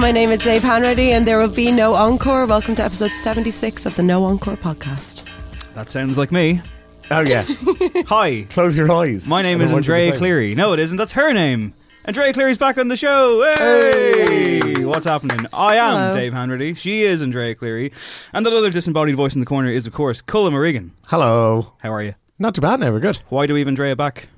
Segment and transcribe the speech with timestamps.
[0.00, 2.46] My name is Jay Panready, and there will be no encore.
[2.46, 5.28] Welcome to episode 76 of the No Encore podcast.
[5.74, 6.62] That sounds like me.
[7.10, 7.44] Oh yeah.
[8.06, 8.46] Hi.
[8.50, 9.28] Close your eyes.
[9.28, 10.18] My name is don't want you to Andrea.
[10.18, 10.54] Cleary.
[10.54, 10.96] No, it isn't.
[10.96, 11.74] That's her name.
[12.04, 13.42] Andrea Cleary's back on the show.
[13.58, 14.84] Hey!
[14.84, 15.46] What's happening?
[15.52, 16.12] I am Hello.
[16.14, 16.76] Dave Hanratty.
[16.78, 17.92] She is Andrea Cleary.
[18.32, 20.92] And that other disembodied voice in the corner is, of course, Cullen Morrigan.
[21.08, 21.74] Hello.
[21.82, 22.14] How are you?
[22.38, 22.90] Not too bad now.
[22.90, 24.28] We're good Why do we have Andrea back?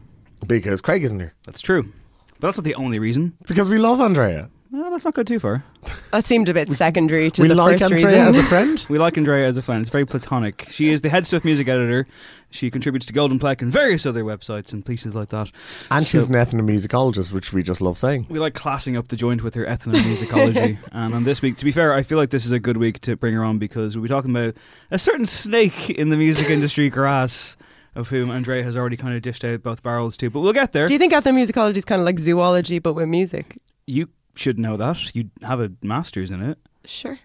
[0.47, 1.35] because Craig isn't here.
[1.45, 1.85] That's true.
[2.41, 3.37] But that's not the only reason.
[3.47, 4.51] Because we love Andrea.
[4.73, 5.65] Well, that's not good too far.
[6.13, 8.21] That seemed a bit secondary to we the like first Andrea reason.
[8.35, 8.87] as a friend.
[8.89, 9.83] We like Andrea as a friend.
[9.83, 10.67] It's very platonic.
[10.71, 12.07] She is the HeadStuff music editor.
[12.51, 15.51] She contributes to GoldenPlec and various other websites and places like that.
[15.91, 18.27] And So- she's an ethnomusicologist, which we just love saying.
[18.31, 20.79] We like classing up the joint with her ethnomusicology.
[20.93, 23.01] and on this week, to be fair, I feel like this is a good week
[23.01, 24.55] to bring her on because we'll be talking about
[24.91, 27.59] a certain snake in the music industry grass,
[27.95, 30.31] of whom Andrea has already kind of dished out both barrels to.
[30.31, 30.87] But we'll get there.
[30.87, 33.59] Do you think ethnomusicology is kind of like zoology but with music?
[33.87, 35.15] You should know that.
[35.15, 37.19] You have a master's in it, Sure.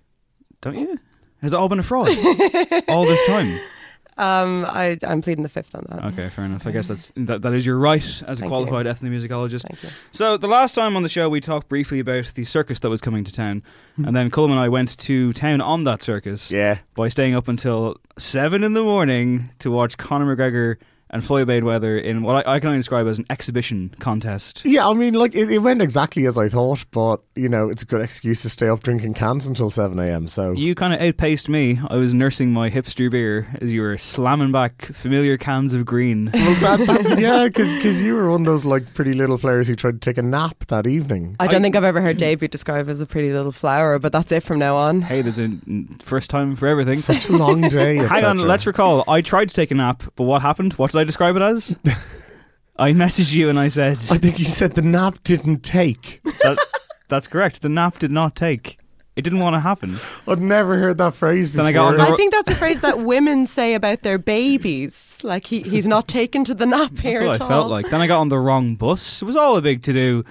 [0.62, 1.00] don't you?
[1.42, 2.10] Has it all been a fraud
[2.88, 3.60] all this time?
[4.20, 6.04] Um, I, I'm pleading the fifth on that.
[6.06, 6.66] Okay, fair enough.
[6.66, 8.48] I guess that's that, that is your right as a Thank you.
[8.48, 9.62] qualified ethnomusicologist.
[9.62, 9.90] Thank you.
[10.12, 13.00] So the last time on the show, we talked briefly about the circus that was
[13.00, 13.62] coming to town,
[14.04, 16.80] and then Cullum and I went to town on that circus Yeah.
[16.96, 20.78] by staying up until seven in the morning to watch Conor McGregor
[21.10, 24.64] and Floyd Mayweather in what I, I can only describe as an exhibition contest.
[24.66, 27.84] Yeah, I mean, like, it, it went exactly as I thought, but, you know, it's
[27.84, 30.28] a good excuse to stay up drinking cans until 7 a.m.
[30.28, 31.80] So, You kind of outpaced me.
[31.90, 36.30] I was nursing my hipster beer as you were slamming back familiar cans of green.
[36.34, 39.76] well, that, that, yeah, because you were one of those, like, pretty little players who
[39.76, 41.36] tried to take a nap that evening.
[41.40, 44.12] I don't think I've ever heard Dave be described as a pretty little flower, but
[44.12, 45.02] that's it from now on.
[45.02, 45.50] Hey, there's a
[46.04, 46.98] first time for everything.
[46.98, 47.96] Such a long day.
[48.08, 49.04] Hang on, let's recall.
[49.08, 50.74] I tried to take a nap, but what happened?
[50.74, 51.78] What did I describe it as?
[52.80, 56.22] I messaged you and I said, I think you said the nap didn't take.
[56.44, 56.58] that,
[57.08, 57.62] That's correct.
[57.62, 58.78] The nap did not take.
[59.16, 59.98] It didn't want to happen.
[60.28, 61.64] I'd never heard that phrase before.
[61.64, 64.20] Then I got on the I think that's a phrase that women say about their
[64.20, 65.18] babies.
[65.24, 67.50] Like he, he's not taken to the nap here That's at what I all.
[67.62, 67.90] felt like.
[67.90, 69.24] Then I got on the wrong bus.
[69.24, 70.24] It was all a big to do.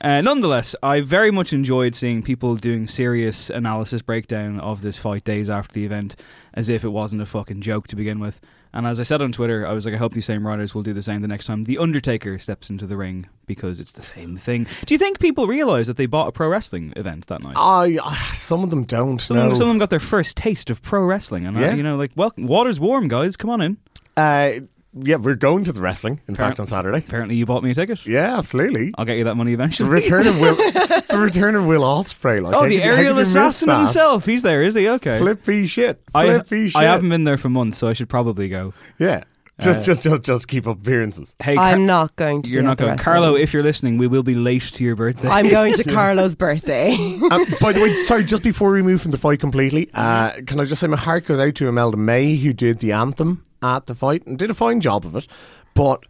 [0.00, 5.24] Uh, nonetheless, I very much enjoyed seeing people doing serious analysis breakdown of this fight
[5.24, 6.16] days after the event.
[6.54, 8.40] as if it wasn't a fucking joke to begin with.
[8.74, 10.82] And as I said on Twitter, I was like, I hope these same writers will
[10.82, 14.02] do the same the next time The Undertaker steps into the ring because it's the
[14.02, 14.66] same thing.
[14.84, 17.54] Do you think people realize that they bought a pro wrestling event that night?
[17.56, 19.20] I, uh, some of them don't.
[19.20, 19.44] some, no.
[19.44, 21.84] of them, some of them got their first taste of pro wrestling, and I, you
[21.84, 23.36] know, like, well, water's warm, guys.
[23.36, 23.76] Come on in.
[24.16, 24.60] Uh,
[24.96, 26.20] yeah, we're going to the wrestling.
[26.28, 26.98] In Fair- fact, on Saturday.
[26.98, 28.04] Apparently, you bought me a ticket.
[28.06, 28.92] Yeah, absolutely.
[28.96, 29.90] I'll get you that money It's the eventually.
[29.90, 30.56] return of Will.
[30.58, 32.40] it's the return of Will Ospreay.
[32.40, 34.24] Like, oh, the could you- aerial could you miss assassin himself.
[34.24, 34.88] He's there, is he?
[34.88, 35.18] Okay.
[35.18, 36.02] Flippy shit.
[36.14, 36.76] I, Flippy shit.
[36.80, 38.72] I haven't been there for months, so I should probably go.
[38.98, 39.24] Yeah.
[39.60, 41.36] Just, Uh, just, just, just keep up appearances.
[41.40, 42.50] Hey, I'm not going to.
[42.50, 42.98] You're be not going.
[42.98, 45.28] Carlo, if you're listening, we will be late to your birthday.
[45.28, 46.94] I'm going to Carlo's birthday.
[47.30, 50.58] um, by the way, sorry, just before we move from the fight completely, uh, can
[50.58, 53.86] I just say my heart goes out to Imelda May, who did the anthem at
[53.86, 55.26] the fight and did a fine job of it.
[55.74, 56.04] But,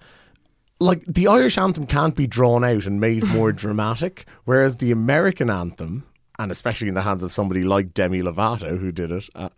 [0.80, 5.48] like, the Irish anthem can't be drawn out and made more dramatic, whereas the American
[5.48, 6.04] anthem,
[6.38, 9.48] and especially in the hands of somebody like Demi Lovato, who did it, uh,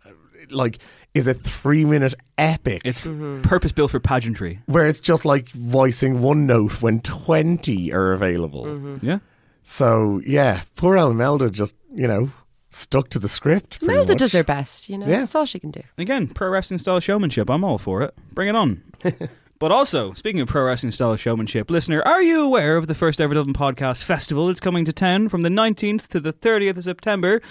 [0.49, 0.79] like,
[1.13, 2.83] is a three minute epic.
[2.85, 4.59] It's purpose built for pageantry.
[4.67, 8.97] where it's just like voicing one note when 20 are available.
[9.01, 9.19] Yeah.
[9.63, 12.31] So, yeah, poor Imelda just, you know,
[12.69, 13.79] stuck to the script.
[13.79, 14.19] pretty Melda much.
[14.19, 15.07] does her best, you know.
[15.07, 15.19] Yeah.
[15.19, 15.81] That's all she can do.
[15.97, 17.49] Again, pro wrestling style showmanship.
[17.49, 18.13] I'm all for it.
[18.33, 18.83] Bring it on.
[19.59, 23.21] but also, speaking of pro wrestling style showmanship, listener, are you aware of the first
[23.21, 24.49] ever Dublin Podcast Festival?
[24.49, 27.41] It's coming to town from the 19th to the 30th of September.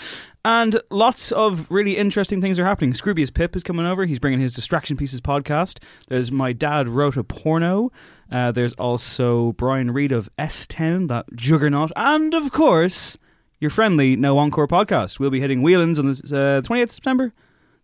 [0.44, 2.92] And lots of really interesting things are happening.
[2.92, 4.04] Scroobius Pip is coming over.
[4.04, 5.82] He's bringing his Distraction Pieces podcast.
[6.08, 7.90] There's My Dad Wrote a Porno.
[8.30, 11.90] Uh, there's also Brian Reed of S-Town, that juggernaut.
[11.96, 13.18] And of course,
[13.60, 15.18] your friendly No Encore podcast.
[15.18, 17.32] We'll be hitting Whelan's on the uh, 20th of September.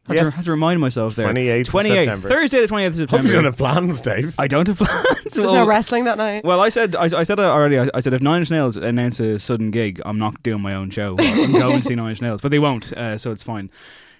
[0.08, 0.34] I to, Yes.
[0.36, 1.28] had to remind myself there.
[1.32, 2.28] 28th of 28th, September.
[2.28, 4.34] Thursday the 28th of Hope you don't have plans, Dave.
[4.36, 5.06] I don't have plans.
[5.34, 6.44] There's no wrestling that night.
[6.44, 7.78] Well, I said I, I said it already.
[7.78, 10.74] I, I said if Nine Inch Nails announce a sudden gig, I'm not doing my
[10.74, 11.14] own show.
[11.20, 13.70] I'm going to see Nine Inch Nails, but they won't, uh, so it's fine.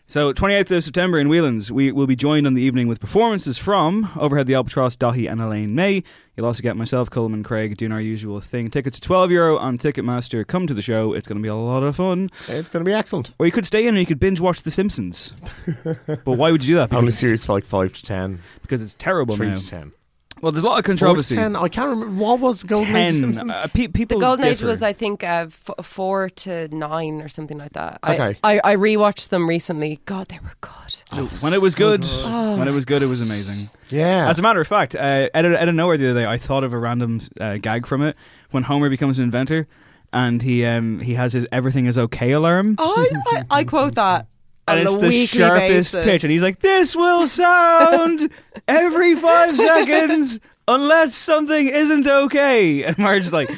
[0.07, 3.57] So 28th of September in Whelan's, we will be joined on the evening with performances
[3.57, 6.03] from Overhead the Albatross, Daithí and Elaine Mai.
[6.37, 8.69] You'll also get myself, Coleman Craig, doing our usual thing.
[8.69, 10.47] Tickets are 12 euro on Ticketmaster.
[10.47, 11.15] Come to the show.
[11.15, 12.29] It's going to be a lot of fun.
[12.49, 13.33] It's going to be excellent.
[13.39, 15.33] Or you could stay in and you could binge watch The Simpsons.
[15.85, 16.93] but why would you do that?
[16.93, 18.39] Only Because- series for like 5 to 10.
[18.61, 19.55] Because it's terrible 3 now.
[19.57, 19.93] to 10.
[20.43, 21.37] Well, there's a lot of controversy.
[21.37, 21.55] 10.
[21.55, 22.21] I can't remember.
[22.21, 23.21] What was Golden Age 10.
[23.21, 23.50] Simpsons?
[23.53, 27.29] Uh, pe- people The golden age was, I think, uh, f- four to nine or
[27.29, 28.00] something like that.
[28.06, 28.37] Okay.
[28.43, 30.00] I, I, I rewatched them recently.
[30.05, 31.33] God, they were good.
[31.43, 33.71] when it was good, Oh when it was good, it was amazing.
[33.89, 34.29] yeah.
[34.29, 36.39] As a matter of fact, uh, out, of, out of nowhere the other day, I
[36.39, 38.17] thought of a random uh, gag from it
[38.50, 39.69] when Homer becomes an inventor
[40.12, 42.75] and he um, he has his "everything is okay" alarm.
[42.79, 44.27] I, I, I quote that.
[44.69, 46.05] And it's the sharpest basis.
[46.05, 48.31] pitch, and he's like, "This will sound
[48.69, 53.50] every five seconds unless something isn't okay." And Marge's like,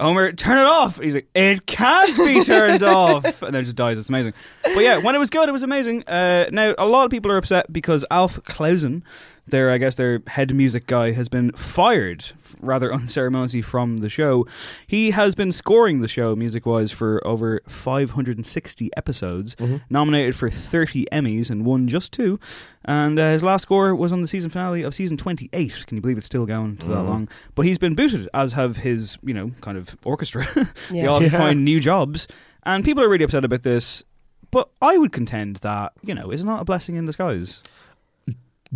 [0.00, 3.76] "Homer, turn it off." He's like, "It can't be turned off," and then it just
[3.76, 3.98] dies.
[3.98, 4.34] It's amazing.
[4.62, 6.04] But yeah, when it was good, it was amazing.
[6.06, 9.02] Uh, now a lot of people are upset because Alf Clausen,
[9.46, 12.24] their I guess their head music guy, has been fired
[12.60, 14.46] rather unceremoniously from the show.
[14.86, 19.56] He has been scoring the show music wise for over 560 episodes,
[19.90, 22.38] nominated for 30 Emmys and won just two.
[22.84, 25.84] And uh, his last score was on the season finale of season 28.
[25.86, 27.28] Can you believe it's still going to that long?
[27.54, 30.44] But he's been booted, as have his, you know, kind of orchestra.
[30.56, 30.64] Yeah.
[30.90, 31.06] they Yeah.
[31.08, 31.28] all Yeah.
[31.30, 32.28] find new jobs.
[32.64, 34.02] And people are really upset about this.
[34.50, 37.62] But I would contend that, you know, is not a blessing in disguise.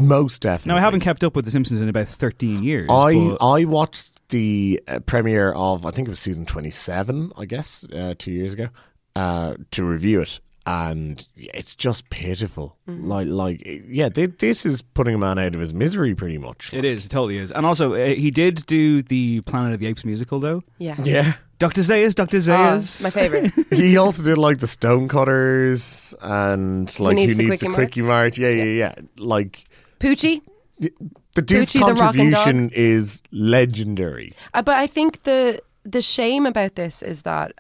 [0.01, 0.71] Most definitely.
[0.71, 2.89] Now, I haven't kept up with The Simpsons in about 13 years.
[2.91, 7.33] I I watched the uh, premiere of I think it was season twenty seven.
[7.37, 8.69] I guess uh, two years ago
[9.17, 12.77] uh, to review it, and it's just pitiful.
[12.89, 13.07] Mm-hmm.
[13.07, 16.73] Like like yeah, thi- this is putting a man out of his misery pretty much.
[16.75, 17.51] it is, it totally is.
[17.53, 20.63] And also, uh, he did do the Planet of the Apes musical, though.
[20.79, 20.97] Yeah.
[21.03, 21.35] Yeah.
[21.59, 21.81] Dr.
[21.81, 22.37] Zaius, Dr.
[22.37, 23.03] Oh, Zaius.
[23.03, 23.51] my favorite.
[23.77, 27.77] he also did like the Stonecutters and like Needs who the needs Quickie the Mart?
[27.93, 28.39] Kwik-E-Mart.
[28.39, 28.95] Yeah, yeah, yeah.
[29.17, 29.65] Like
[29.99, 30.43] Poochie.
[30.79, 32.45] the dude's Poochie the rockin' dog.
[32.45, 34.33] contribution is legendary.
[34.55, 37.53] Uh, but I think the the shame about this is that,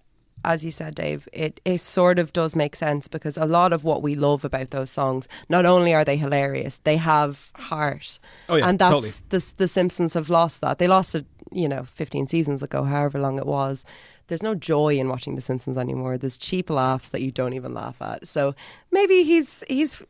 [0.44, 3.84] as you said, Dave, it, it sort of does make sense because a lot of
[3.84, 8.18] what we love about those songs, not only are they hilarious, they have heart.
[8.48, 9.12] Oh, yeah, and that's totally.
[9.30, 10.78] the the Simpsons have lost that.
[10.78, 13.84] They lost it, you know, fifteen seasons ago, however long it was.
[14.28, 16.18] There's no joy in watching The Simpsons anymore.
[16.18, 18.28] There's cheap laughs that you don't even laugh at.
[18.28, 18.54] So
[18.90, 20.02] maybe he's he's.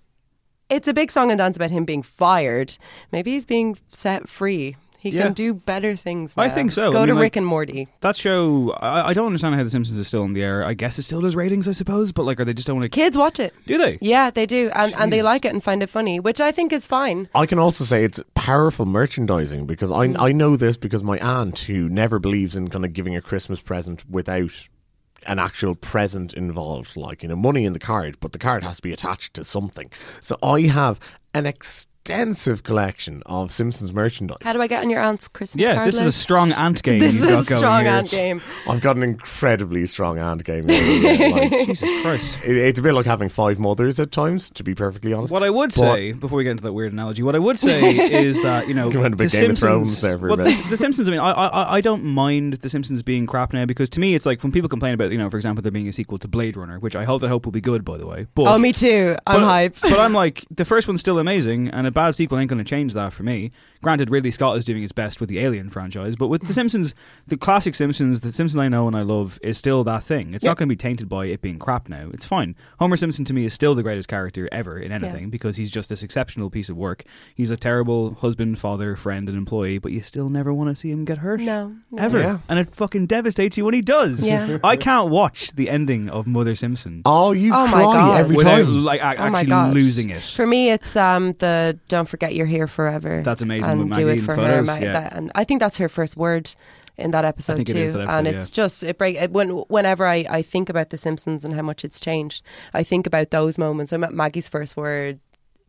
[0.69, 2.77] It's a big song and dance about him being fired.
[3.13, 4.77] Maybe he's being set free.
[5.01, 5.23] He Yeah.
[5.23, 6.37] can do better things.
[6.37, 6.43] Now.
[6.43, 6.91] I think so.
[6.91, 7.87] Go I to like- Rick and Morty.
[8.01, 10.65] That show, I, I don't understand how The Simpsons is still on the air.
[10.65, 12.83] I guess it still does ratings, I suppose, but like, are they just don't want
[12.83, 12.89] to.
[12.91, 13.55] Kids watch it.
[13.65, 13.99] Do they?
[14.01, 16.73] Yeah, they do, and and they like it and find it funny, which I think
[16.73, 17.29] is fine.
[17.33, 20.17] I can also say it's powerful merchandising because I Mm.
[20.19, 23.61] I know this because my aunt who never believes in kind of giving a Christmas
[23.61, 24.69] present without
[25.27, 28.77] an actual present involved, like you know, money in the card, but the card has
[28.77, 29.91] to be attached to something.
[30.21, 31.01] So I have
[31.35, 31.47] an
[32.05, 34.39] extensive collection of Simpsons merchandise.
[34.43, 36.83] How do I get on your aunt's Christmas Yeah, card this is a strong ant
[36.83, 37.93] game This you've is got a strong here.
[37.93, 38.43] ant game.
[38.69, 40.67] I've got an incredibly strong ant game.
[40.67, 40.75] now,
[41.33, 42.39] like, Jesus Christ.
[42.45, 45.33] it, it's a bit like having five mothers at times, to be perfectly honest.
[45.33, 47.59] What I would But- say before we get into that weird analogy, what I would
[47.59, 50.01] say is that you know Come on, a bit the Simpsons.
[50.01, 50.57] There for a well, bit.
[50.65, 51.09] the, the Simpsons.
[51.09, 54.15] I mean, I, I I don't mind the Simpsons being crap now because to me
[54.15, 56.29] it's like when people complain about you know, for example, there being a sequel to
[56.29, 58.27] Blade Runner, which I hope I hope will be good, by the way.
[58.35, 59.17] But Oh, me too.
[59.27, 59.77] I'm but, hype.
[59.83, 62.69] but I'm like, the first one's still amazing, and a bad sequel ain't going to
[62.69, 63.51] change that for me.
[63.83, 66.95] Granted, Ridley Scott is doing his best with the Alien franchise, but with The Simpsons,
[67.29, 70.35] the classic Simpsons, the Simpsons I know and I love, is still that thing.
[70.35, 70.51] It's Yeah.
[70.51, 72.09] not going to be tainted by it being crap now.
[72.13, 72.57] It's fine.
[72.81, 75.89] Homer Simpson to me is still the greatest character ever in anything because he's just
[75.89, 77.05] this exceptional piece of work.
[77.37, 80.91] He's a terrible husband, father, friend, and employee, but you still never want to see
[80.91, 81.41] him get hurt.
[81.41, 82.03] No, no.
[82.03, 82.19] Ever.
[82.19, 82.39] Yeah.
[82.49, 84.29] And it fucking devastates you when he does.
[84.29, 84.59] Yeah.
[84.65, 88.21] I can't watch the ending of Mother Simpson Oh, you Oh my cry God.
[88.21, 88.85] every without time.
[88.85, 89.75] like a- Oh my actually God.
[89.75, 90.23] losing it.
[90.23, 94.21] For me, it's um the "Don't forget you're here forever." That's amazing And do it
[94.23, 94.93] for her, yeah.
[94.93, 96.55] that- and I think that's her first word
[96.97, 97.73] in that episode too.
[97.75, 98.33] that episode, and yeah.
[98.33, 101.63] it's just it break it, when whenever I, I think about The Simpsons and how
[101.63, 102.43] much it's changed,
[102.75, 103.93] I think about those moments.
[103.93, 105.21] I'm at Maggie's first word.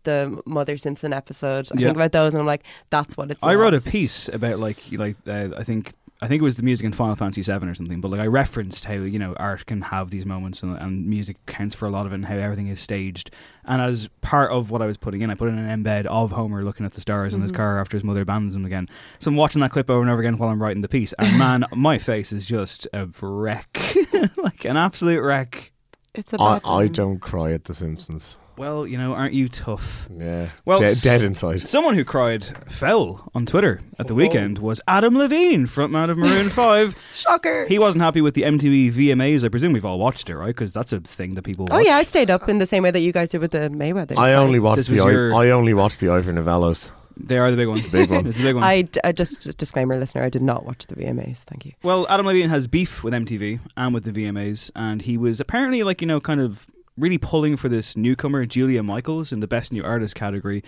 [0.04, 1.68] The Mother Simpson episode.
[1.72, 1.88] I Yeah.
[1.88, 4.78] think about those, and I'm like, "That's what it's." I wrote a piece about like
[4.94, 7.74] like uh, I think I think it was the music in Final Fantasy VII or
[7.74, 11.08] something, but like I referenced how you know art can have these moments and, and
[11.08, 13.32] music counts for a lot of it and how everything is staged.
[13.64, 16.32] And as part of what I was putting in, I put in an embed of
[16.34, 17.56] Homer looking at the stars in his Mhm.
[17.56, 18.88] car after his mother abandons him again.
[19.20, 21.38] So I'm watching that clip over and over again while I'm writing the piece, and
[21.38, 23.80] man, my face is just a wreck,
[24.38, 25.72] like an absolute wreck.
[26.20, 26.88] It's a I, bad I one.
[26.92, 28.38] don't cry at The Simpsons.
[28.58, 30.10] Well, you know, aren't you tough?
[30.14, 30.50] Yeah.
[30.66, 31.66] Well, De- dead inside.
[31.66, 34.64] Someone who cried fell on Twitter at the weekend oh.
[34.64, 36.94] was Adam Levine, frontman of Maroon 5.
[37.14, 37.68] Shocker.
[37.68, 39.46] He wasn't happy with the MTV VMAs.
[39.46, 40.48] I presume we've all watched it, right?
[40.48, 41.76] Because that's a thing that people watch.
[41.78, 43.70] Oh yeah, I stayed up in the same way that you guys did with the
[43.70, 44.12] Mayweather.
[44.12, 44.34] I fight.
[44.34, 46.92] only watched This the was I, your- I only watched the Ivor Novellos.
[47.20, 47.82] They are the big one.
[47.92, 48.26] big one.
[48.28, 48.64] it's a big one.
[48.64, 50.24] I, d- I just disclaimer, listener.
[50.24, 51.40] I did not watch the VMAs.
[51.40, 51.74] Thank you.
[51.84, 55.84] Well, Adam Levine has beef with MTV and with the VMAs, and he was apparently
[55.84, 59.72] like you know kind of really pulling for this newcomer Julia Michaels in the Best
[59.72, 60.64] New Artist category,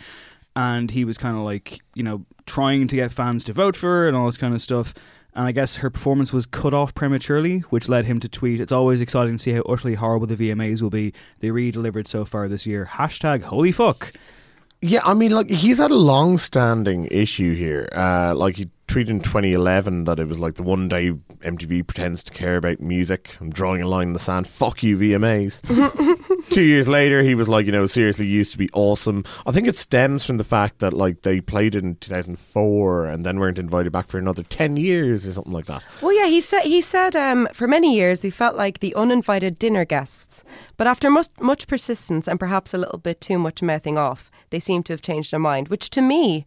[0.55, 3.87] and he was kind of like you know trying to get fans to vote for
[3.87, 4.93] her and all this kind of stuff.
[5.33, 8.73] And I guess her performance was cut off prematurely, which led him to tweet, "It's
[8.73, 11.13] always exciting to see how utterly horrible the VMAs will be.
[11.39, 12.89] They re-delivered so far this year.
[12.91, 14.11] Hashtag holy fuck."
[14.81, 17.87] Yeah, I mean, like he's had a long-standing issue here.
[17.95, 22.23] Uh, like he tweeted in 2011 that it was like the one day MTV pretends
[22.23, 23.37] to care about music.
[23.39, 24.47] I'm drawing a line in the sand.
[24.47, 25.61] Fuck you, VMAs.
[26.49, 29.23] Two years later, he was like, you know, seriously used to be awesome.
[29.45, 33.25] I think it stems from the fact that like they played it in 2004 and
[33.25, 35.83] then weren't invited back for another 10 years or something like that.
[36.01, 39.57] Well, yeah, he said he said um, for many years we felt like the uninvited
[39.57, 40.43] dinner guests,
[40.75, 44.59] but after much, much persistence and perhaps a little bit too much mouthing off, they
[44.59, 45.67] seem to have changed their mind.
[45.69, 46.45] Which to me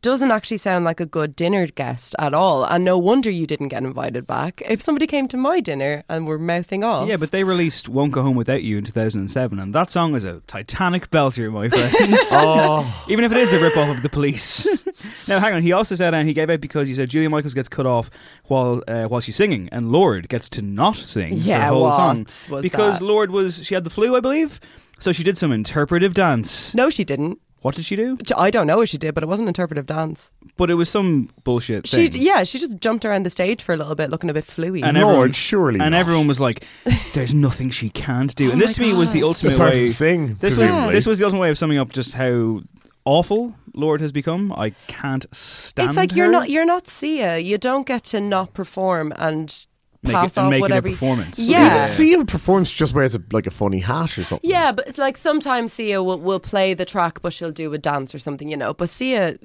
[0.00, 2.64] doesn't actually sound like a good dinner guest at all.
[2.64, 4.60] And no wonder you didn't get invited back.
[4.66, 8.10] If somebody came to my dinner and were mouthing off, Yeah, but they released "Won't
[8.10, 12.18] Go Home Without You" in 2007, and that song is a Titanic belter, my friends.
[12.32, 13.04] Oh.
[13.08, 14.66] Even if it is a rip off of the Police.
[15.28, 15.62] now, hang on.
[15.62, 18.10] He also said, and he gave out because he said Julia Michaels gets cut off
[18.46, 21.94] while uh, while she's singing, and Lorde gets to not sing Yeah, the whole what
[21.94, 23.04] song was because that?
[23.04, 24.58] Lorde was she had the flu, I believe.
[25.02, 26.74] So she did some interpretive dance.
[26.74, 27.38] no, she didn't.
[27.62, 28.18] What did she do?
[28.36, 30.32] I don't know what she did, but it wasn't interpretive dance.
[30.56, 32.20] But it was some bullshit She, thing.
[32.20, 34.82] yeah, she just jumped around the stage for a little bit, looking a bit fluey.
[34.82, 35.98] and Lorde, everyone, surely and not.
[35.98, 36.64] everyone was like,
[37.12, 39.70] "There's nothing she can't do." Oh and this my to me was the ultimate Apart
[39.74, 39.86] way.
[39.86, 42.62] from sing, This was this was the ultimate way of summing up just how
[43.04, 44.52] awful Lorde has become.
[44.52, 45.86] I can't stand.
[45.86, 45.88] It.
[45.90, 47.38] It's like you're not you're not Sia.
[47.38, 49.66] You don't get to not perform and
[50.02, 51.38] Make pass it- off make it a you- performance.
[51.38, 51.84] Yeah.
[51.84, 54.48] See him performs just wears a, like a funny hat or something.
[54.50, 57.78] Yeah, but it's like sometimes Sia will, will play the track, but she'll do a
[57.78, 58.74] dance or something, you know.
[58.74, 59.36] But Sia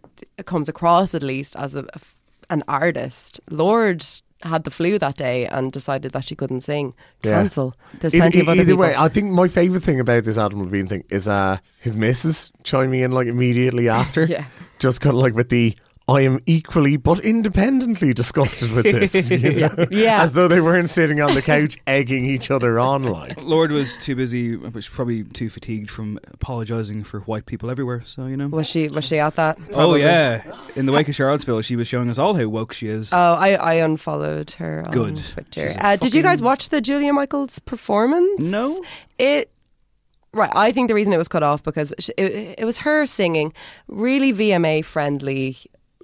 [0.45, 1.99] comes across at least as a, a-
[2.49, 3.39] an artist.
[3.51, 4.03] Lorde
[4.43, 6.93] had the flu that day and decided that she couldn't sing.
[7.23, 7.33] Yeah.
[7.41, 7.75] Cancel.
[7.99, 8.81] There's Either- plenty of other either people.
[8.81, 12.51] way, I think my favorite thing about this Adam Levine thing is uh, his missus
[12.63, 14.25] chiming in like immediately after.
[14.29, 14.45] Yeah.
[14.79, 15.75] Just kind of like with the
[16.09, 19.29] I am equally but independently disgusted with this.
[19.31, 19.75] you know?
[19.77, 19.85] Yeah.
[19.91, 20.23] Yeah.
[20.23, 23.41] As though they weren't sitting on the couch egging each other on like.
[23.41, 28.01] Lorde was too busy, was probably too fatigued from apologising for white people everywhere.
[28.05, 28.47] So you know.
[28.47, 29.57] was she was she at that?
[29.73, 30.43] Oh yeah,
[30.77, 33.11] in the wake of Charlottesville, she was showing us all how woke she is.
[33.11, 35.17] Oh, I, I unfollowed her on Good.
[35.17, 35.67] Twitter.
[35.67, 38.49] She's a Uh, did you guys watch the Julia Michaels performance?
[38.49, 38.81] No.
[39.19, 39.51] It
[40.31, 40.51] right.
[40.55, 43.53] I think the reason it was cut off because it, it was her singing
[43.87, 45.57] really VMA friendly,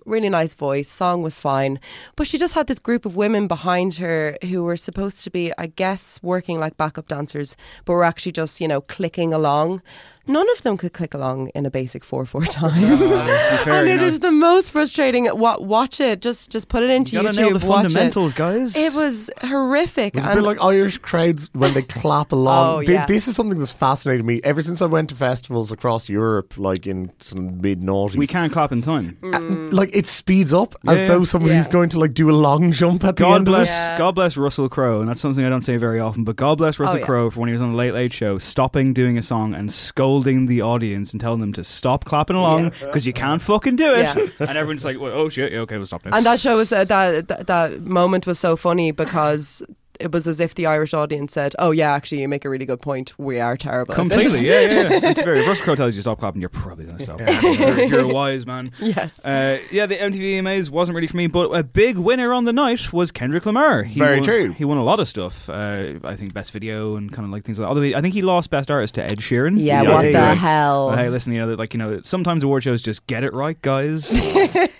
[0.05, 0.89] really nice voice.
[0.89, 1.79] Song was fine,
[2.15, 5.51] but she just had this group of women behind her who were supposed to be,
[5.57, 7.55] I guess, working like backup dancers,
[7.86, 9.81] but were actually just you know clicking along.
[10.25, 13.94] None of them could click along in a basic four four time, fair, and you
[13.96, 14.03] it know.
[14.06, 15.27] is the most frustrating.
[15.38, 17.42] Wa- watch it, just just put it into You gotta YouTube.
[17.50, 17.96] nail the watch
[18.32, 18.36] it.
[18.36, 18.75] guys.
[18.77, 20.15] It was horrific.
[20.15, 22.68] It's a and- bit like Irish crowds when they clap along.
[22.75, 23.06] Oh, yeah.
[23.06, 26.88] This is something that's fascinated me ever since I went to festivals across Europe, like
[26.88, 28.15] in some mid noughties.
[28.15, 29.18] we can't clap in time.
[29.34, 29.42] Uh,
[29.75, 31.08] like it speeds up as Yeah.
[31.08, 31.72] though somebody's Yeah.
[31.74, 33.77] going to like do a long jump at the God end bless, of it.
[33.77, 33.98] Yeah.
[33.98, 36.24] God bless Russell Crowe, and that's something I don't say very often.
[36.24, 37.06] But God bless oh, Russell Oh, yeah.
[37.06, 39.70] Crowe for when he was on the Late Late Show, stopping doing a song and
[39.70, 43.93] scolding the audience and telling them to stop clapping along because you can't fucking do
[43.93, 44.01] it.
[44.01, 44.27] Yeah.
[44.39, 46.72] And everyone's like, well, "Oh shit, yeah, okay, we'll stop now." And that show was
[46.72, 49.63] uh, that, that that moment was so funny because
[50.00, 52.65] it was as if the Irish audience said, "Oh yeah, actually, you make a really
[52.65, 53.13] good point.
[53.17, 54.89] We are terrible." at this." Completely, yeah, yeah.
[54.89, 55.09] yeah.
[55.09, 55.39] It's very.
[55.41, 57.21] If Russell Crowe tells you to stop clapping, you're probably going to stop.
[57.21, 58.71] if, you're, if you're a wise man.
[58.83, 59.17] Yes.
[59.23, 62.53] Uh, yeah, the MTV VMAs wasn't really for me, but a big winner on the
[62.53, 63.83] night was Kendrick Lamar.
[63.83, 64.51] He Very won, true.
[64.51, 65.50] He won a lot of stuff.
[65.50, 67.65] Uh, I think best video and kind of like things like.
[67.65, 67.69] that.
[67.69, 69.57] Although I think he lost best artist to Ed Sheeran.
[69.59, 70.12] Yeah, Yeah, what yeah.
[70.29, 70.89] the hell?
[70.89, 73.59] But hey, listen, you know, like you know, sometimes award shows just get it right,
[73.62, 74.12] guys.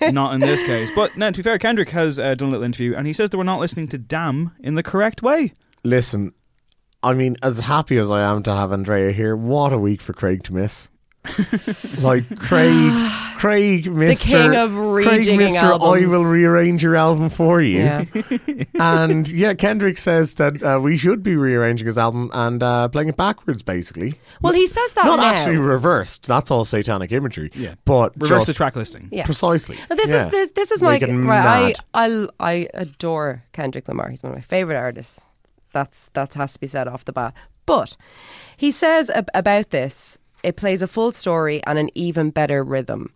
[0.01, 0.91] not in this case.
[0.93, 3.29] But no, to be fair, Kendrick has uh, done a little interview, and he says
[3.29, 5.53] that we're not listening to "Damn" in the correct way.
[5.83, 6.33] Listen,
[7.03, 10.13] I mean, as happy as I am to have Andrea here, what a week for
[10.13, 10.88] Craig to miss.
[12.00, 12.91] like Craig,
[13.44, 17.80] Craig, Mister king of Craig, rejigging Mister, I will rearrange your album for you.
[17.80, 18.06] Yeah.
[18.80, 23.10] and yeah, Kendrick says that uh, we should be rearranging his album and uh, playing
[23.10, 24.14] it backwards, basically.
[24.42, 25.26] Well, he says that Not now.
[25.34, 26.26] actually reversed.
[26.26, 27.52] That's all satanic imagery.
[27.54, 27.76] Yeah.
[27.84, 29.10] but Reverse just the track listing.
[29.12, 29.26] Yeah.
[29.26, 29.78] precisely.
[29.90, 30.26] Now, This Yeah.
[30.28, 31.76] is this, this is my Make it right.
[31.94, 32.06] I.
[32.06, 34.10] I I adore Kendrick Lamar.
[34.10, 35.20] He's one of my favorite artists.
[35.74, 37.34] That's that has to be said off the bat.
[37.66, 37.98] But
[38.58, 43.12] he says ab- about this, it plays a full story and an even better rhythm.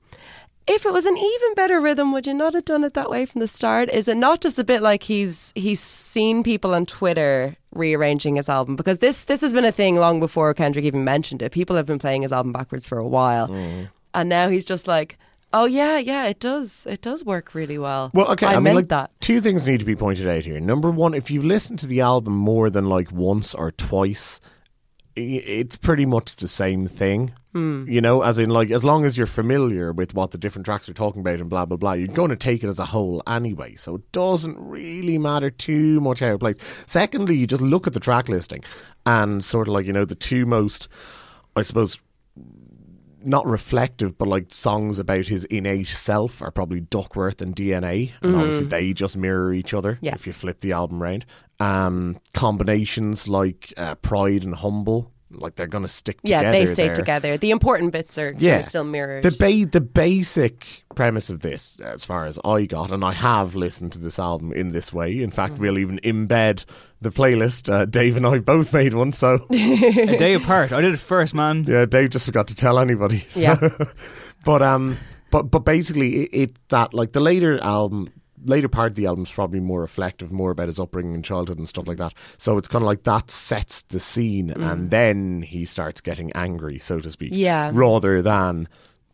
[0.70, 3.26] If it was an even better rhythm, would you not have done it that way
[3.26, 3.90] from the start?
[3.90, 8.50] Is it not just a bit like he's he's seen people on Twitter rearranging his
[8.50, 8.76] album?
[8.76, 11.54] Because this this has been a thing long before Kendrick even mentioned it.
[11.54, 13.90] People have been playing his album backwards for a while, mm.
[14.14, 15.18] and now he's just like,
[15.54, 18.48] "Oh yeah, yeah, it does, it does work really well." Well, okay.
[18.48, 19.12] I, I, mean, meant like, that.
[19.22, 20.60] two things need to be pointed out here.
[20.60, 24.42] Number one, if you listen to the album more than like once or twice,
[25.16, 27.32] it's pretty much the same thing.
[27.88, 30.88] You know, as in, like, as long as you're familiar with what the different tracks
[30.90, 33.22] are talking about and blah, blah, blah, you're going to take it as a whole
[33.28, 33.76] anyway.
[33.76, 36.58] So it doesn't really matter too much how it plays.
[36.86, 38.64] Secondly, you just look at the track listing
[39.06, 40.88] and sort of like, you know, the two most,
[41.56, 42.02] I suppose,
[43.24, 48.36] not reflective, but like songs about his innate self are probably Duckworth and DNA, and
[48.36, 49.98] obviously they just mirror each other.
[50.02, 50.14] Yeah.
[50.14, 51.26] If you flip the album round,
[51.60, 56.46] um, combinations like uh, Pride and Humble, like they're going to stick together.
[56.46, 56.96] Yeah, they stay there.
[56.96, 57.38] together.
[57.38, 59.24] The important bits are Yeah, still mirrored.
[59.24, 63.56] The ba- the basic premise of this, as far as I got, and I have
[63.56, 65.22] listened to this album in this way.
[65.22, 65.60] In fact, Mm.
[65.60, 66.66] we'll even embed
[67.02, 67.72] the playlist.
[67.72, 70.72] Uh, Dave and I both made one, so a day apart.
[70.72, 71.66] I did it first, man.
[71.68, 73.26] yeah, Dave just forgot to tell anybody.
[73.30, 73.40] So.
[73.42, 73.70] Yeah.
[74.46, 74.98] but um,
[75.30, 78.10] but but basically, it, it that like the later album,
[78.44, 81.58] later part of the album is probably more reflective, more about his upbringing and childhood
[81.58, 82.14] and stuff like that.
[82.38, 84.90] So it's kind of like that sets the scene, and mm.
[84.90, 87.32] then he starts getting angry, so to speak.
[87.34, 87.72] Yeah.
[87.74, 88.68] Rather than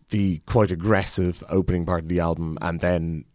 [0.09, 3.25] the quite aggressive opening part of the album, and then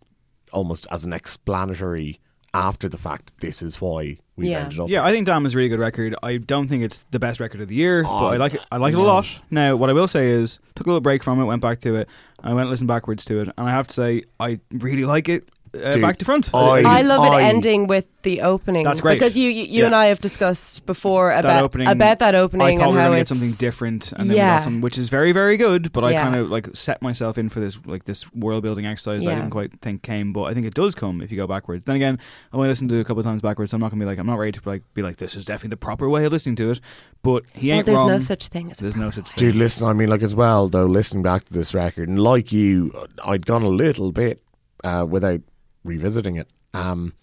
[0.53, 2.21] almost as an explanatory
[2.55, 4.61] after the fact, this is why we Yeah.
[4.61, 4.89] ended up.
[4.89, 6.15] Yeah, I think Damn is a really good record.
[6.23, 8.61] I don't think it's the best record of the year, but Oh, I like it.
[8.73, 9.27] I like it a lot.
[9.51, 11.97] Now, what I will say is, took a little break from it, went back to
[11.97, 14.61] it, and I went and listened backwards to it, and I have to say, I
[14.73, 16.51] really like it uh, Dude, back to front.
[16.55, 18.85] I- I love it ending with the opening.
[18.85, 19.19] That's great.
[19.19, 19.87] because you you, you Yeah.
[19.87, 22.97] and I have discussed before that about opening, about that I opening thought and we
[22.97, 24.57] were how gonna get it's something different, and then we Yeah.
[24.57, 25.93] got something which is very, very good.
[25.93, 26.23] But I Yeah.
[26.25, 29.25] kind of like set myself in for this like this world building exercise.
[29.25, 31.47] that I didn't quite think came, but I think it does come if you go
[31.47, 31.85] backwards.
[31.85, 32.19] Then again,
[32.53, 34.07] I only listened to it a couple of times backwards, so I'm not gonna be
[34.07, 36.33] like I'm not ready to like be like this is definitely the proper way of
[36.33, 36.81] listening to it.
[37.23, 38.09] But he Well, ain't there's wrong.
[38.09, 39.49] no such thing as a There's no such thing.
[39.49, 42.53] Dude, listen, I mean, like, as well, though, listening back to this record, and like
[42.53, 42.93] you,
[43.25, 44.41] I'd gone a little bit
[44.85, 45.41] uh, without
[45.85, 46.49] revisiting it.
[46.75, 47.15] Um,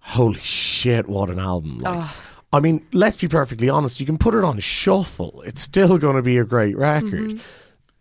[0.00, 1.78] holy shit, what an album.
[1.78, 2.08] Like,
[2.52, 5.42] I mean, let's be perfectly honest, you can put it on shuffle.
[5.46, 7.40] It's still going to be a great record.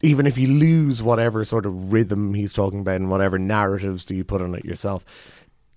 [0.02, 4.16] Even if you lose whatever sort of rhythm he's talking about and whatever narratives do
[4.16, 5.04] you put on it yourself,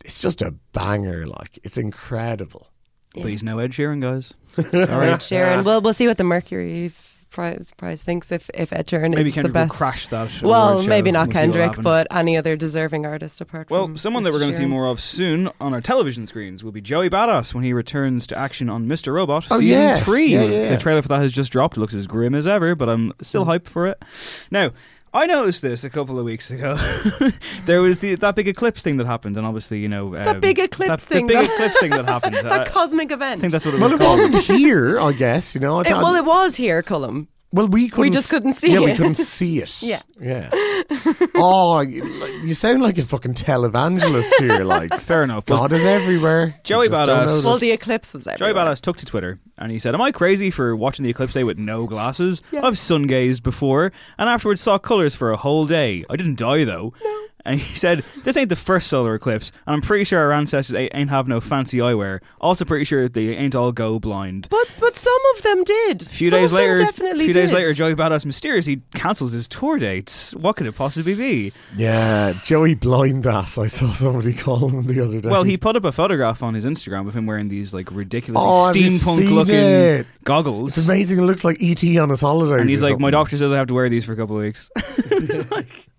[0.04, 1.26] it's just a banger.
[1.26, 2.68] Like, it's incredible.
[3.14, 4.34] Please no Ed Sheeran, guys.
[4.86, 5.64] Sorry, Sharon.
[5.64, 6.92] Well, we'll see what the Mercury
[7.32, 9.74] prize, prize thinks if if Ed Sheeran Maybe is Kendrick the will best.
[9.74, 10.42] crash that.
[10.42, 14.22] Well, maybe not We'll Kendrick, but any other deserving artist apart Well, from Well, someone
[14.24, 17.10] that we're going to see more of soon on our television screens will be Joey
[17.10, 19.12] Badass when he returns to action on Mr.
[19.12, 20.00] Robot Oh, season yeah.
[20.00, 20.26] three.
[20.26, 20.68] Yeah, yeah, yeah.
[20.70, 21.76] The trailer for that has just dropped.
[21.76, 23.58] It looks as grim as ever, but I'm still mm.
[23.58, 24.02] hyped for it.
[24.50, 24.70] Now,
[25.14, 26.76] I noticed this a couple of weeks ago.
[27.66, 30.40] there was the, that big eclipse thing that happened, and obviously, you know, um, That
[30.40, 32.34] big eclipse that, thing the big eclipse thing that happened.
[32.36, 33.38] that Uh, cosmic event.
[33.38, 33.92] I think that's what it was.
[33.98, 34.32] Well, was it called.
[34.32, 35.54] wasn't here, I guess.
[35.54, 37.28] You know, I It- well, it was here, Cullum.
[37.52, 38.02] Well, we couldn't.
[38.02, 38.72] We just s- couldn't see it.
[38.72, 39.82] Yeah, we couldn't see it.
[39.82, 40.00] Yeah.
[40.20, 40.48] yeah.
[41.34, 44.64] oh, you sound like a fucking televangelist here.
[44.72, 45.44] Like, Fair enough.
[45.46, 46.58] but God is everywhere.
[46.64, 48.38] Joey You just don't Badass- Well, the eclipse was everywhere.
[48.38, 48.74] Joey everywhere.
[48.74, 51.44] Badass took to Twitter and he said, "Am I crazy for watching the eclipse day
[51.44, 52.40] with no glasses?
[52.62, 56.04] I've sun gazed before, and afterwards saw colours for a whole day.
[56.08, 56.94] I didn't die though."
[57.44, 60.74] And he said, "This ain't the first solar eclipse, and I'm pretty sure our ancestors
[60.76, 62.20] ain't ain't have no fancy eyewear.
[62.40, 66.02] Also, pretty sure they ain't all go blind." But but some of them did.
[66.02, 68.82] A few Some days of them later, definitely a few days later, Joey Badass mysteriously
[68.94, 70.34] cancels his tour dates.
[70.34, 71.52] What could it possibly be?
[71.76, 73.60] yeah, Joey Blindass.
[73.60, 75.28] I saw somebody call him the other day.
[75.28, 78.48] Well, he put up a photograph on his Instagram of him wearing these like ridiculously
[78.48, 80.06] Oh, steampunk-looking it?
[80.24, 80.78] goggles.
[80.78, 81.18] It's amazing.
[81.18, 82.60] It looks like ET on his holidays.
[82.60, 84.36] And he's or like, my doctor says I have to wear these for a couple
[84.36, 84.70] of weeks.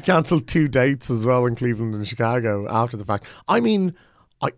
[0.00, 3.26] He cancelled two dates as well in Cleveland and Chicago after the fact.
[3.46, 3.94] I mean,
[4.40, 4.52] I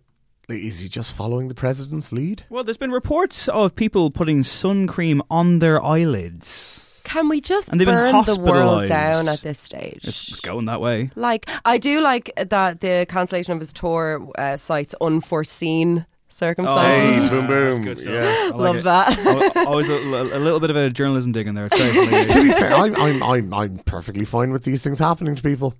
[0.48, 2.44] is he just following the president's lead?
[2.48, 7.02] well, there's been reports of people putting sun cream on their eyelids.
[7.02, 10.02] Can we just And they've been burn the world down at this stage?
[10.04, 11.10] It's, it's going that way.
[11.16, 17.24] Like, I do like that the cancellation of his tour uh, cites unforeseen circumstances.
[17.24, 17.84] Hey, boom, That's boom.
[17.84, 18.14] good stuff.
[18.14, 18.20] Yeah.
[18.42, 18.84] I like Love it.
[18.84, 19.56] that.
[19.66, 21.68] Always a, a little bit of a journalism dig in there.
[21.70, 21.76] It's
[22.34, 25.74] to be fair, I'm, I'm I'm I'm perfectly fine with these things happening to people.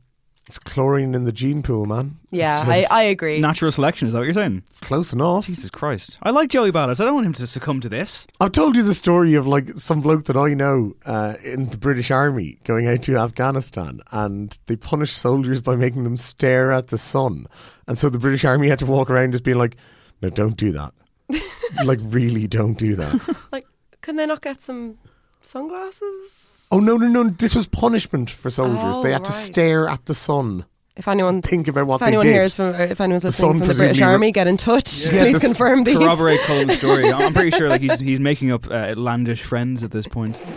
[0.49, 2.19] It's chlorine in the gene pool, man.
[2.33, 3.39] Yeah, I, I agree.
[3.39, 4.65] Natural selection, is that what you're saying?
[4.81, 5.47] close enough.
[5.47, 6.19] Jesus Christ.
[6.21, 7.01] I like Joey Badass.
[7.01, 8.27] I don't want him to succumb to this.
[8.41, 11.79] I've told you the story of like some bloke that I know uh, in the
[11.79, 16.89] British Army going out to Afghanistan, and they punish soldiers by making them stare at
[16.89, 17.47] the sun,
[17.87, 19.77] and so the British Army had to walk around just being like,
[20.23, 20.93] "No, don't do that.
[21.85, 23.67] like, really, don't do that." like,
[24.01, 24.99] can they not get some
[25.43, 26.67] sunglasses?
[26.71, 27.25] oh no, no, no!
[27.31, 28.97] This was punishment for soldiers.
[28.97, 30.65] Oh, they had to stare at the sun,
[30.97, 32.33] If anyone, think about what if they anyone did.
[32.33, 34.57] here is from, if anyone's listening sun from the British presumably re- Army, get in
[34.57, 35.05] touch.
[35.07, 35.97] Yeah, Please the s- confirm these.
[35.97, 37.13] Corroborate Cullen's story.
[37.13, 40.41] I'm pretty sure like he's he's making up uh, outlandish friends at this point.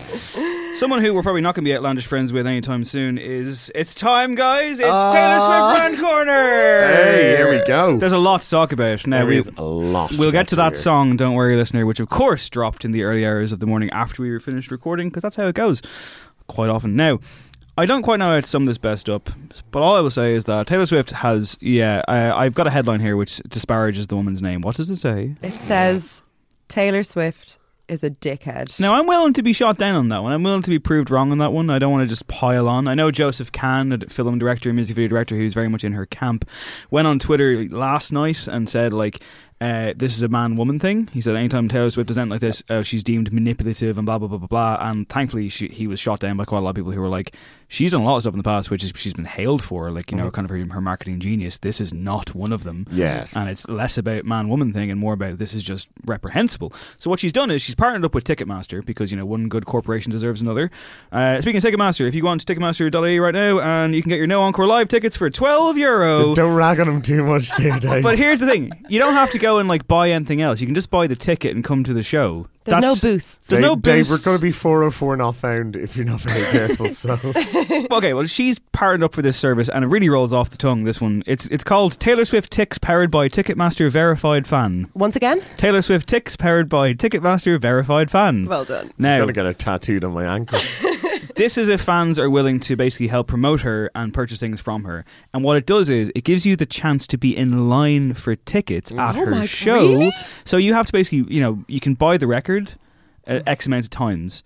[0.76, 3.96] Someone who we're probably not going to be outlandish friends with anytime soon is it's
[3.96, 4.78] time, guys.
[4.80, 5.10] It's ah.
[5.10, 6.94] Taylor Swift Fan Corner.
[6.94, 7.96] Hey, here we go.
[7.98, 9.20] There's a lot to talk about now.
[9.20, 10.12] There we, is a lot.
[10.18, 10.82] We'll get to that here.
[10.82, 13.90] song, Don't Worry Listener, which of course dropped in the early hours of the morning
[13.92, 15.82] after we were finished recording, because that's how it goes
[16.48, 16.98] quite often.
[16.98, 17.22] Now,
[17.78, 19.30] I don't quite know how to sum this best up,
[19.72, 22.70] but all I will say is that Taylor Swift has, yeah, I, I've got a
[22.70, 24.60] headline here which disparages the woman's name.
[24.60, 25.36] What does it say?
[25.42, 26.22] It says
[26.68, 28.80] Taylor Swift is a dickhead.
[28.80, 30.32] Now, I'm willing to be shot down on that one.
[30.34, 31.70] I'm willing to be proved wrong on that one.
[31.70, 32.88] I don't want to just pile on.
[32.88, 36.06] I know Joseph Kahn, a film director, music video director, who's very much in her
[36.06, 36.50] camp,
[36.90, 39.22] went on Twitter last night and said, like,
[39.62, 41.08] uh, this is a man woman thing.
[41.14, 44.18] He said, anytime Taylor Swift does anything like this, uh, she's deemed manipulative and blah,
[44.18, 44.78] blah, blah, blah, blah.
[44.82, 47.08] And thankfully, she, he was shot down by quite a lot of people who were
[47.08, 47.34] like,
[47.70, 49.92] she's done a lot of stuff in the past, which is she's been hailed for,
[49.92, 51.58] like, you know, kind of her, her marketing genius.
[51.58, 52.86] This is not one of them.
[52.92, 53.34] Yes.
[53.34, 56.74] And it's less about man woman thing and more about this is just reprehensible.
[56.98, 59.66] So what she's done is she's partnered up with Ticketmaster because, you know, one good
[59.66, 60.70] corporation deserves another.
[61.14, 64.10] Uh, speaking of Ticketmaster, if you go on to Ticketmaster.ie right now and you can
[64.10, 66.36] get your No Encore Live tickets for 12 euro.
[66.36, 68.04] Don't rag on them too much, Dave.
[68.04, 70.60] But here's the thing: you don't have to go and like buy anything else.
[70.62, 72.48] You can just buy the ticket and come to the show.
[72.64, 73.48] There's no That's- boosts.
[73.48, 76.44] There's Dave, no Dave, we're going to be 404 not found if you're not very
[76.46, 76.90] careful.
[76.90, 77.14] So
[77.92, 80.84] okay, well, she's partnered up for this service, and it really rolls off the tongue.
[80.84, 84.90] This one, it's it's called Taylor Swift Tix, powered by Ticketmaster Verified Fan.
[84.96, 88.46] Once again, Taylor Swift Tix, powered by Ticketmaster Verified Fan.
[88.46, 88.88] well done.
[88.88, 90.60] I'm now, going to get it tattooed on my ankle.
[91.36, 94.84] this is if fans are willing to basically help promote her and purchase things from
[94.86, 95.06] her.
[95.34, 98.36] And what it does is it gives you the chance to be in line for
[98.36, 99.76] tickets at Oh her my- show.
[99.90, 100.12] really?
[100.44, 102.74] So you have to basically, you know, you can buy the record
[103.28, 104.44] uh, X amount of times.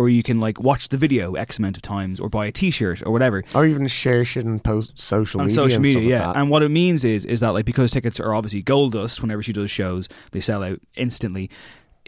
[0.00, 3.02] Or you can like watch the video X amount of times, or buy a T-shirt
[3.04, 5.54] or whatever or even share shit and post social on media.
[5.56, 6.00] social and media.
[6.02, 6.40] stuff yeah, like that.
[6.40, 9.20] and what it means is is that like because tickets are obviously gold dust.
[9.22, 11.50] Whenever she does shows, they sell out instantly.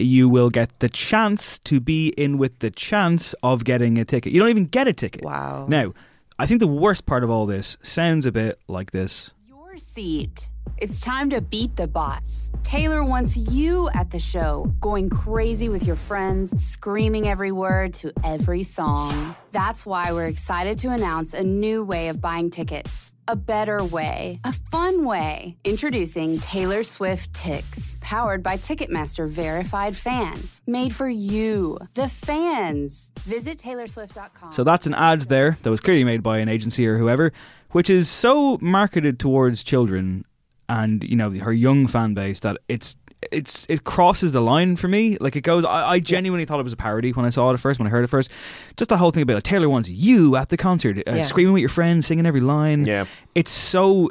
[0.00, 4.32] You will get the chance to be in with the chance of getting a ticket.
[4.32, 5.24] You don't even get a ticket.
[5.24, 5.66] Wow.
[5.68, 5.94] Now,
[6.38, 9.32] I think the worst part of all this sounds a bit like this.
[9.46, 10.49] Your seat.
[10.80, 12.52] It's time to beat the bots.
[12.62, 18.10] Taylor wants you at the show, going crazy with your friends, screaming every word to
[18.24, 19.36] every song.
[19.50, 23.14] That's why we're excited to announce a new way of buying tickets.
[23.28, 25.58] A better way, a fun way.
[25.64, 30.38] Introducing Taylor Swift Tix, powered by Ticketmaster Verified Fan.
[30.66, 33.12] Made for you, the fans.
[33.20, 34.52] Visit TaylorSwift.com.
[34.52, 37.32] So that's an ad there that was clearly made by an agency or whoever,
[37.72, 40.24] which is so marketed towards children
[40.70, 42.96] and you know her young fan base that it's
[43.32, 45.18] it's it crosses the line for me.
[45.20, 45.64] Like it goes.
[45.64, 47.78] I, I genuinely thought it was a parody when I saw it at first.
[47.78, 48.30] When I heard it first,
[48.76, 51.22] just the whole thing about like, Taylor wants you at the concert, uh, Yeah.
[51.22, 52.86] screaming with your friends, singing every line.
[52.86, 53.04] Yeah.
[53.34, 54.10] it's so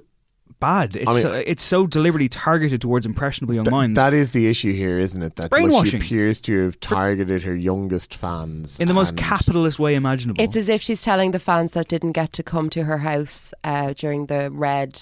[0.59, 0.97] bad.
[0.97, 3.95] It's I mean- so, it's so deliberately targeted towards impressionable young minds.
[3.95, 5.37] That is the issue here, isn't it?
[5.37, 9.95] That like, she appears to have targeted her youngest fans in the most capitalist way
[9.95, 10.43] imaginable.
[10.43, 13.53] It's as if she's telling the fans that didn't get to come to her house
[13.63, 14.99] uh, during the Red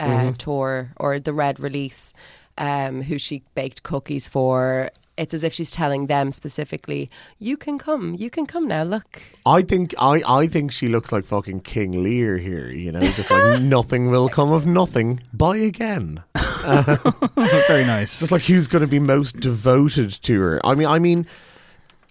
[0.00, 0.38] uh, Mhm.
[0.38, 2.12] tour or the Red release,
[2.58, 4.90] um, who she baked cookies for.
[5.16, 8.84] It's as if she's telling them specifically, "You can come, you can come now.
[8.84, 12.68] Look, I think I, I think she looks like fucking King Lear here.
[12.70, 15.20] You know, just like nothing will come of nothing.
[15.34, 16.22] Buy again.
[16.34, 16.96] Uh,
[17.68, 18.20] Very nice.
[18.20, 20.60] Just like who's going to be most devoted to her.
[20.64, 21.26] I mean, I mean,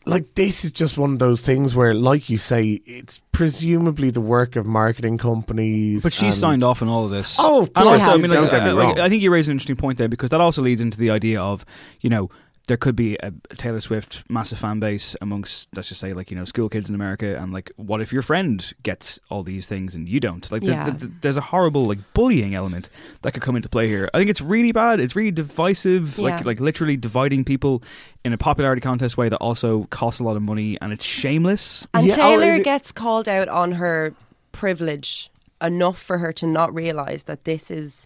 [0.06, 4.20] like this is just one of those things where, like you say, it's presumably the
[4.20, 6.04] work of marketing companies.
[6.04, 7.38] But she signed off on all of this.
[7.40, 8.02] Oh, of And course.
[8.02, 8.98] also, I mean, Don't like, get me I, like.
[9.00, 11.42] I think you raise an interesting point there because that also leads into the idea
[11.42, 11.66] of,
[12.02, 12.30] you know,
[12.70, 16.38] there could be a Taylor Swift massive fan base amongst, let's just say, like you
[16.38, 19.96] know, school kids in America, and like, what if your friend gets all these things
[19.96, 20.50] and you don't?
[20.52, 20.90] Like, the- Yeah.
[20.92, 22.92] the- the- there's a horrible like bullying element
[23.24, 24.08] that could come into play here.
[24.14, 25.00] I think it's really bad.
[25.00, 26.20] It's really divisive.
[26.20, 26.36] Like, Yeah.
[26.38, 27.82] like like literally dividing people
[28.24, 31.88] in a popularity contest way that also costs a lot of money and it's shameless.
[31.94, 34.14] And Yeah, oh, Taylor and gets called out on her
[34.52, 38.06] privilege enough for her to not realize that this is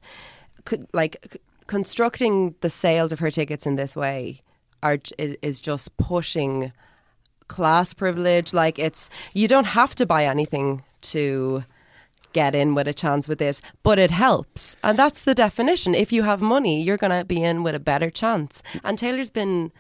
[0.66, 4.42] co- like constructing the sales of her tickets in this way
[4.84, 6.72] are is just pushing
[7.48, 11.64] class privilege like it's you don't have to buy anything to
[12.32, 16.12] get in with a chance with this but it helps and that's the definition if
[16.12, 19.72] you have money you're going to be in with a better chance and Taylor's been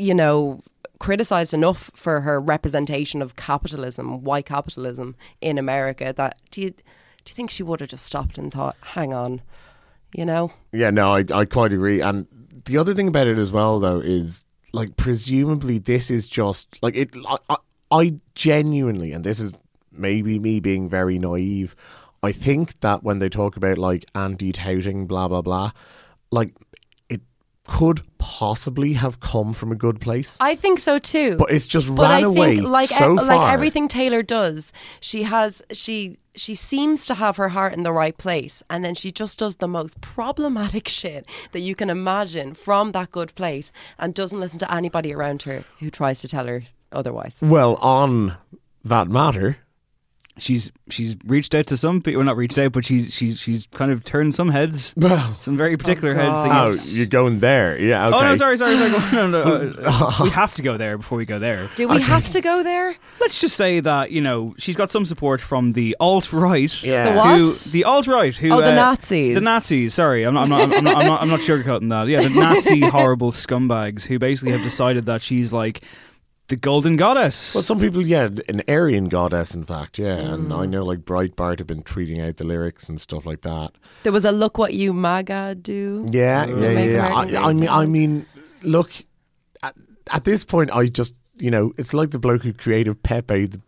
[0.00, 0.62] you know,
[0.98, 6.14] criticized enough for her representation of capitalism, white capitalism in America.
[6.16, 9.42] That do you do you think she would have just stopped and thought, "Hang on,"
[10.14, 10.52] you know?
[10.72, 12.00] Yeah, no, I, I quite agree.
[12.00, 12.26] And
[12.64, 16.96] the other thing about it as well, though, is like presumably this is just like
[16.96, 17.10] it.
[17.48, 17.56] I,
[17.90, 19.52] I, genuinely, and this is
[19.92, 21.74] maybe me being very naive.
[22.22, 25.72] I think that when they talk about like anti-touting, blah blah blah,
[26.30, 26.54] like
[27.78, 31.36] could possibly have come from a good place, I think so too.
[31.36, 33.24] but it's just but ran I away think like so e- far.
[33.26, 37.92] like everything Taylor does, she has she she seems to have her heart in the
[37.92, 42.54] right place and then she just does the most problematic shit that you can imagine
[42.54, 46.46] from that good place and doesn't listen to anybody around her who tries to tell
[46.46, 47.36] her otherwise.
[47.42, 48.36] Well, on
[48.84, 49.58] that matter,
[50.40, 52.18] she's she's reached out to some people.
[52.18, 54.94] Well, not reached out, but she's she's she's kind of turned some heads,
[55.40, 56.38] some very particular heads.
[56.38, 58.08] oh, Thinking, you're going there, yeah?
[58.08, 58.16] Okay.
[58.16, 58.90] Oh no, sorry, sorry, sorry.
[59.12, 61.68] go- No, no, uh, we have to go there before we go there.
[61.76, 62.96] Do we have to go there?
[63.20, 66.82] Let's just say that you know she's got some support from the alt right.
[66.82, 67.12] Yeah.
[67.12, 67.38] The what?
[67.40, 68.34] Who, the alt right.
[68.34, 68.50] Who?
[68.52, 69.34] Oh, the uh, Nazis.
[69.34, 69.94] The Nazis.
[69.94, 70.44] Sorry, I'm not.
[70.44, 70.76] I'm not.
[70.78, 70.96] I'm not.
[70.96, 72.08] I'm not, I'm not sugarcoating that.
[72.08, 75.82] Yeah, the Nazi horrible scumbags who basically have decided that she's like
[76.50, 77.54] the golden goddess.
[77.54, 80.16] Well, some people, yeah, an Aryan goddess, in fact, yeah.
[80.18, 80.58] And Mm.
[80.60, 83.72] I know, like, Breitbart have been tweeting out the lyrics and stuff like that.
[84.02, 86.06] There was a look what you MAGA do.
[86.10, 87.06] Yeah, Uh, yeah, Make yeah.
[87.14, 88.26] I, I mean, I mean,
[88.62, 88.92] look,
[89.62, 89.74] at,
[90.12, 93.60] at this point, I just, you know, it's like the bloke who created Pepe the,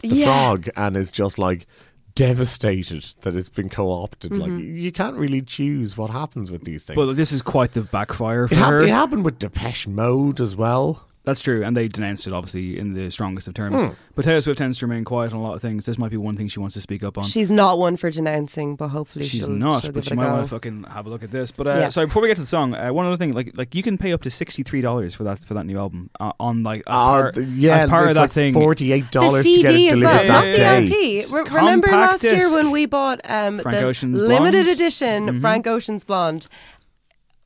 [0.00, 0.24] the Yeah.
[0.26, 1.66] frog and is just like
[2.14, 4.36] devastated that it's been co-opted.
[4.36, 4.76] Like, Mm-hmm.
[4.76, 6.96] you can't really choose what happens with these things.
[6.96, 8.82] Well, this is quite the backfire for it, hap- her.
[8.82, 11.06] it happened with Depeche Mode as well.
[11.28, 13.76] That's true, and they denounced it obviously in the strongest of terms.
[13.76, 13.88] Hmm.
[14.14, 15.84] But Taylor Swift tends to remain quiet on a lot of things.
[15.84, 17.24] This might be one thing she wants to speak up on.
[17.24, 20.16] She's not one for denouncing, but hopefully She's she'll, not, she'll but give she it
[20.16, 20.32] might go.
[20.32, 21.50] want to fucking have a look at this.
[21.50, 21.88] But uh, Yeah.
[21.90, 23.98] sorry, before we get to the song, uh, one other thing, like like you can
[23.98, 26.80] pay up to sixty three dollars for that for that new album uh, on like
[26.80, 28.54] as Uh, part, yeah, as part it's of that like thing.
[28.54, 30.82] forty-eight dollars to get CD it as delivered well, not that the day.
[30.84, 31.18] LP.
[31.18, 34.68] It's Re- remember compact last year when we bought um, Frank the Ocean's limited Blonde?
[34.80, 35.40] edition Mhm.
[35.42, 36.46] Frank Ocean's Blonde?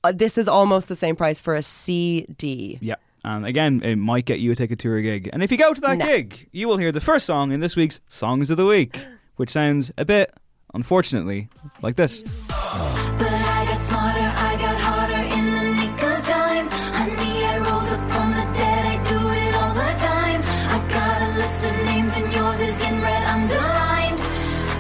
[0.04, 2.78] Uh, this is almost the same price for a CD.
[2.80, 2.94] Yeah.
[3.24, 5.30] And again, it might get you a ticket to her gig.
[5.32, 6.04] And if you go to that No.
[6.06, 8.98] gig, you will hear the first song in this week's Songs of the Week,
[9.36, 10.34] which sounds a bit,
[10.74, 11.48] unfortunately,
[11.82, 12.22] like this.
[12.48, 16.68] But I got smarter, I got harder in the nick of time.
[16.98, 20.42] Honey, I rose up from the dead, I do it all the time.
[20.74, 24.18] I got a list of names and yours is in red underlined.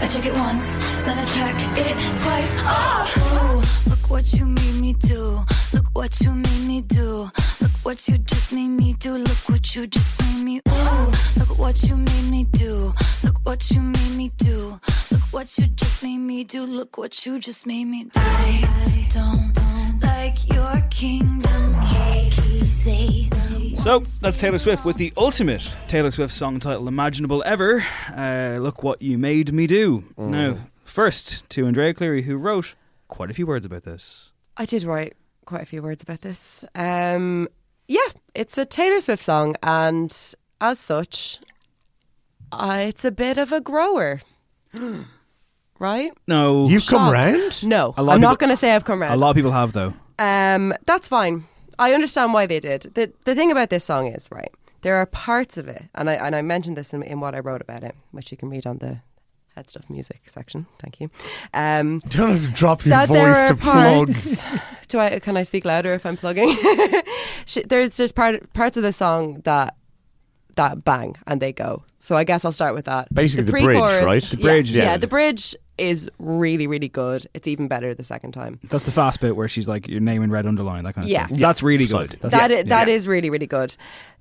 [0.02, 0.74] I check it once,
[1.06, 2.54] then I check it twice.
[2.58, 3.54] Oh,
[3.86, 5.40] Ooh, look what you made me do.
[5.72, 7.30] Look what you made me do.
[7.84, 9.14] Look what you just made me do.
[9.14, 10.60] Look what you just made me.
[10.68, 12.94] Ooh, look what you made me do.
[13.24, 14.78] Look what you made me do.
[15.10, 16.62] Look what you just made me do.
[16.62, 18.10] Look what you just made me do.
[18.14, 22.84] I don't like your kingdom keys.
[22.84, 23.28] They
[23.78, 27.84] So that's Taylor Swift with the ultimate Taylor Swift song title imaginable ever.
[28.14, 30.04] Uh, Look what you made me do.
[30.16, 32.76] Now, first to Andrea Cleary, who wrote
[33.08, 34.30] quite a few words about this.
[34.56, 35.14] I did write
[35.46, 36.64] quite a few words about this.
[36.76, 37.48] Um,
[37.92, 40.10] yeah, it's a Taylor Swift song, and
[40.60, 41.38] as such,
[42.50, 44.20] uh, it's a bit of a grower,
[45.78, 46.12] right?
[46.26, 47.12] No, You've come Shock.
[47.12, 47.66] round?
[47.66, 49.14] No, I'm of not going to say I've come round.
[49.14, 49.94] a lot of people have though.
[50.18, 51.44] Um, that's fine.
[51.78, 52.82] I understand why they did.
[52.94, 54.52] the The thing about this song is right.
[54.82, 57.40] There are parts of it, and I and I mentioned this in, in what I
[57.40, 58.98] wrote about it, which you can read on the
[59.56, 60.66] HeadStuff music section.
[60.78, 61.10] Thank you.
[61.52, 64.06] Um, Don't have to drop your that there voice are to plug.
[64.06, 64.42] parts.
[64.88, 65.18] Do I?
[65.18, 66.56] Can I speak louder if I'm plugging?
[67.66, 69.76] There's there's part parts of the song that
[70.56, 71.82] that bang and they go.
[72.00, 73.12] So I guess I'll start with that.
[73.12, 74.22] Basically the bridge, right?
[74.22, 74.82] The yeah, bridge, yeah.
[74.84, 74.96] yeah.
[74.96, 77.26] the bridge is really really good.
[77.34, 78.60] It's even better the second time.
[78.64, 81.10] That's the fast bit where she's like your name in red underline, that kind of
[81.10, 81.26] Yeah.
[81.26, 81.38] stuff.
[81.38, 82.08] That's really good.
[82.08, 82.18] Precisely.
[82.20, 82.66] That's That it.
[82.66, 83.76] i- that is really really good.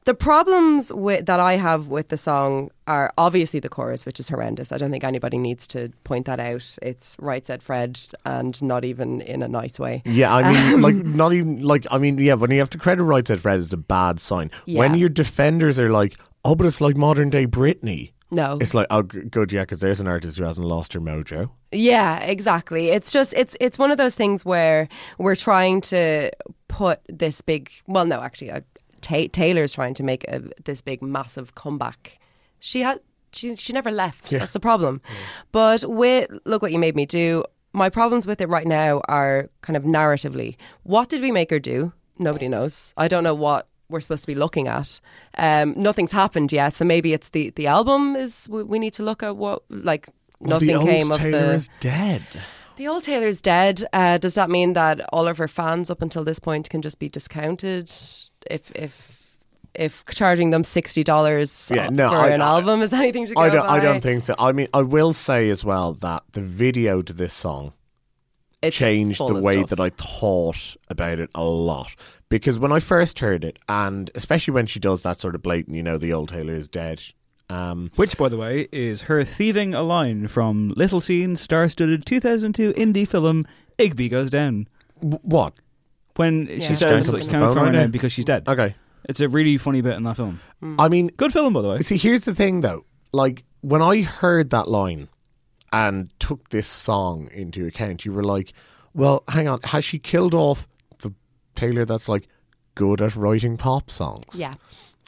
[0.06, 4.30] The problems with that I have with the song are obviously the chorus, which is
[4.30, 4.72] horrendous.
[4.72, 6.76] I don't think anybody needs to point that out.
[6.82, 10.02] It's right said Fred, and not even in a nice way.
[10.06, 12.34] Yeah, I mean, Um, like not even like I mean, yeah.
[12.34, 14.50] When you have to credit right said Fred, it's a bad sign.
[14.66, 14.80] Yeah.
[14.80, 18.88] When your defenders are like, "Oh, but it's like modern day Britney," No, it's like,
[18.90, 21.50] "Oh, good, yeah," because there's an artist who hasn't lost her mojo.
[21.72, 22.90] Yeah, exactly.
[22.90, 26.32] It's just it's it's one of those things where we're trying to
[26.70, 27.70] put this big.
[27.88, 28.62] Well, no, actually, uh,
[29.02, 32.20] Ta- Taylor's trying to make a, this big, massive comeback.
[32.60, 33.02] She had
[33.34, 34.30] she she never left.
[34.30, 35.02] That's the problem.
[35.52, 37.44] But with look what you made me do.
[37.74, 40.58] My problems with it right now are kind of narratively.
[40.84, 41.94] What did we make her do?
[42.20, 42.94] Nobody knows.
[42.98, 45.00] I don't know what we're supposed to be looking at.
[45.38, 49.04] Um, nothing's happened yet, so maybe it's the the album is we, we need to
[49.04, 50.08] look at what like
[50.40, 52.24] Well, nothing the old came Taylor of the is dead.
[52.78, 53.84] the old Taylor's dead.
[53.94, 56.98] Uh, does that mean that all of her fans up until this point can just
[57.00, 57.92] be discounted?
[58.50, 59.18] If if
[59.74, 63.34] if charging them sixty dollars Yeah, no, for I- an I- album is anything to
[63.36, 63.66] go I don't.
[63.68, 64.36] I don't think so.
[64.40, 67.74] I mean, I will say as well that the video to this song
[68.62, 69.70] It's changed the way stuff.
[69.72, 71.96] that I thought about it a lot.
[72.30, 75.76] Because when I first heard it, and especially when she does that sort of blatant,
[75.76, 77.02] you know, the old Taylor is dead.
[77.50, 82.72] Um, Which, by the way, is her thieving a line from Little Scene, star-studded 2002
[82.74, 83.46] indie film
[83.78, 84.68] Igby Goes Down.
[85.02, 85.54] w- what?
[86.16, 86.60] When Yeah.
[86.68, 88.26] she says, I'm like, on "Can the I phone throw her right now." because she's
[88.26, 88.76] dead." Okay.
[89.10, 90.40] It's a really funny bit in that film.
[90.80, 91.80] I mean, Good film, by the way.
[91.80, 92.86] See, here's the thing though.
[93.12, 95.10] Like when I heard that line
[95.72, 98.54] and took this song into account, you were like,
[98.94, 100.68] "Well, hang on, has she killed off
[101.00, 101.14] the
[101.56, 102.28] Taylor that's like
[102.76, 104.26] good at writing pop songs?
[104.34, 104.56] Yeah.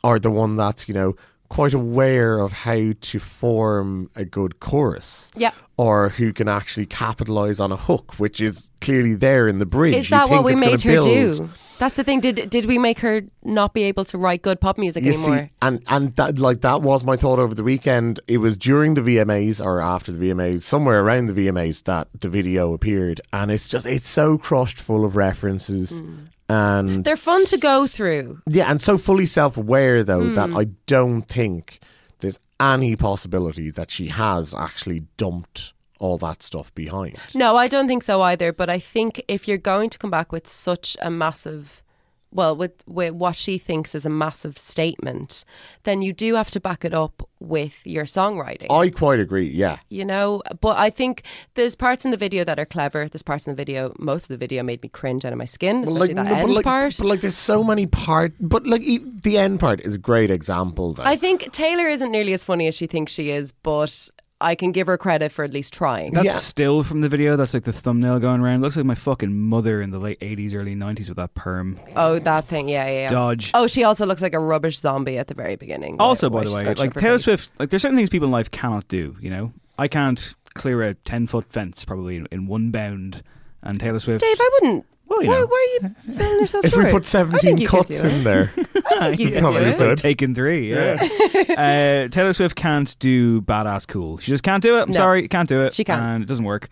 [0.04, 1.16] or the one that's you know
[1.50, 5.32] quite aware of how to form a good chorus?
[5.36, 5.52] Yeah.
[5.78, 9.96] or who can actually capitalize on a hook, which is clearly there in the bridge?
[9.96, 11.06] Is that what we made her build.
[11.06, 11.50] do?
[11.84, 12.22] That's the thing.
[12.22, 15.48] Did did we make her not be able to write good pop music You anymore?
[15.50, 18.22] see, and and that like that was my thought over the weekend.
[18.26, 22.30] It was during the VMAs or after the VMAs, somewhere around the VMAs, that the
[22.30, 26.02] video appeared, and it's just it's so crushed full of references,
[26.48, 27.02] and Hmm.
[27.02, 28.40] They're fun to go through.
[28.48, 30.58] yeah, and so fully self aware though that Hmm.
[30.58, 31.80] I don't think
[32.20, 35.73] there's any possibility that she has actually dumped
[36.04, 37.18] all that stuff behind.
[37.34, 38.52] No, I don't think so either.
[38.52, 41.82] But I think if you're going to come back with such a massive,
[42.30, 45.46] well, with, with what she thinks is a massive statement,
[45.84, 48.68] then you do have to back it up with your songwriting.
[48.70, 49.50] I quite agree.
[49.50, 53.08] Yeah, you know, but I think there's parts in the video that are clever.
[53.08, 55.46] There's parts in the video, most of the video made me cringe out of my
[55.46, 56.98] skin, especially that no, end but like, part.
[56.98, 58.36] but like, there's so many parts.
[58.42, 60.96] But like, the end part is a great example.
[60.96, 61.04] Though.
[61.04, 64.10] I think Taylor isn't nearly as funny as she thinks she is, but
[64.44, 66.12] I can give her credit for at least trying.
[66.14, 67.36] That's still from the video.
[67.38, 68.62] That's like the thumbnail going around.
[68.62, 71.80] Looks like my fucking mother in the late 80s, early 90s with that perm.
[71.96, 72.96] Oh, that thing, yeah, yeah.
[73.00, 73.08] yeah.
[73.08, 73.52] Dodge.
[73.54, 75.96] Oh, she also looks like a rubbish zombie at the very beginning.
[76.00, 77.24] Also, by the way, like Taylor face.
[77.24, 79.16] Swift, like there's certain things people in life cannot do.
[79.22, 83.24] You know, I can't clear a 10 foot fence probably in, in one bound.
[83.66, 84.20] And Taylor Swift.
[84.20, 84.86] Dave, I wouldn't.
[85.14, 85.46] Well, you why, know.
[85.48, 86.86] why are you selling yourself if short?
[86.86, 89.40] we put I 17 think you cuts in there, I think you Yeah, could do
[89.40, 89.78] probably it.
[89.78, 89.98] could.
[89.98, 90.98] Taken three, yeah.
[92.06, 94.18] uh, Taylor Swift can't do badass cool.
[94.18, 94.84] She just can't do it.
[94.84, 94.98] I'm No.
[94.98, 95.74] sorry, can't do it.
[95.74, 96.02] She can't.
[96.02, 96.70] and it doesn't work.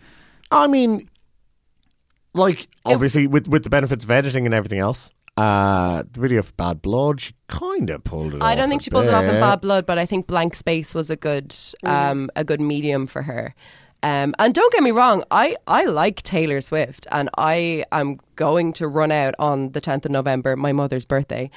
[0.50, 1.08] I mean,
[2.34, 5.10] like obviously with with the benefits of editing and everything else.
[5.34, 8.42] Uh, the video for Bad Blood, she kind of pulled it.
[8.42, 9.40] I off don't a think she pulled it off in.
[9.40, 13.22] Bad Blood, but I think Blank Space was a good, um, a good medium for
[13.22, 13.54] her.
[14.02, 18.72] Um, and don't get me wrong, I, I like Taylor Swift, and I am going
[18.74, 21.50] to run out on the 10th of November, my mother's birthday,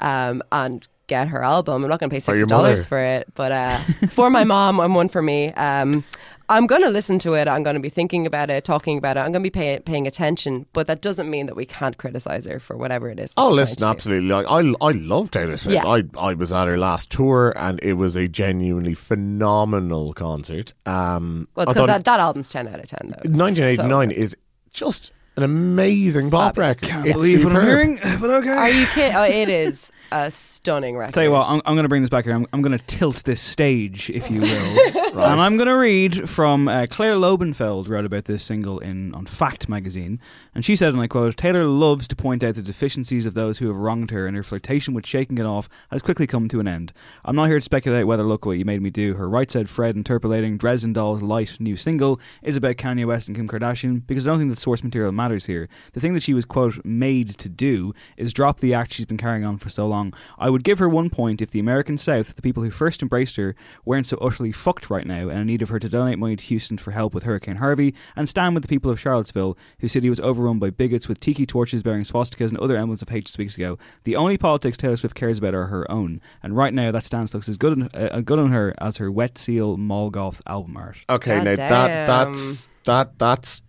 [0.00, 1.84] um, and get her album.
[1.84, 2.88] I'm not going to pay For your sixty dollars mother.
[2.88, 3.78] for it, but uh,
[4.10, 5.52] for my mom and one for me.
[5.52, 6.04] Um,
[6.52, 7.48] I'm going to listen to it.
[7.48, 9.20] I'm going to be thinking about it, talking about it.
[9.20, 12.44] I'm going to be pay, paying attention, but that doesn't mean that we can't criticize
[12.44, 13.32] her for whatever it is.
[13.38, 14.14] Oh, listen, trying to do.
[14.18, 14.28] absolutely.
[14.28, 15.82] Like I, I love Taylor Swift.
[15.82, 15.90] Yeah.
[15.90, 20.74] I, I was at her last tour, and it was a genuinely phenomenal concert.
[20.84, 23.30] Um, Well, it's because that, that album's 10 out of 10, though.
[23.30, 24.36] 1989 so is
[24.72, 26.82] just an amazing pop Fabulous.
[26.82, 26.88] record.
[26.90, 28.50] Can't It's believe what I'm hearing, but okay.
[28.50, 29.16] Are you kidding?
[29.16, 31.14] Oh, it is a stunning record.
[31.14, 32.34] Tell you what, I'm, I'm going to bring this back here.
[32.34, 36.28] I'm, I'm going to tilt this stage, if you will, and I'm going to read
[36.28, 40.20] from uh, Claire Lobenfeld wrote about this single in on Fact magazine,
[40.54, 43.58] and she said, and I quote: "Taylor loves to point out the deficiencies of those
[43.58, 46.60] who have wronged her, and her flirtation with shaking it off has quickly come to
[46.60, 46.92] an end.
[47.24, 49.70] I'm not here to speculate whether "Look What You Made Me Do," her right said
[49.70, 54.26] Fred interpolating Dresden Dolls light new single, is about Kanye West and Kim Kardashian, because
[54.26, 55.68] I don't think the source material matters here.
[55.92, 59.16] The thing that she was quote made to do is drop the act she's been
[59.16, 60.01] carrying on for so long.
[60.38, 63.36] I would give her one point if the American South, the people who first embraced
[63.36, 66.36] her, weren't so utterly fucked right now and in need of her to donate money
[66.36, 69.92] to Houston for help with Hurricane Harvey and stand with the people of Charlottesville, whose
[69.92, 73.26] city was overrun by bigots with tiki torches bearing swastikas and other emblems of hate
[73.26, 73.78] just weeks ago.
[74.04, 77.34] The only politics Taylor Swift cares about are her own, and right now that stance
[77.34, 80.76] looks as good on, uh, good on her as her Wet Seal mall goth album
[80.76, 80.98] art.
[81.08, 81.68] Okay, God now damn.
[81.68, 83.62] that that's that that's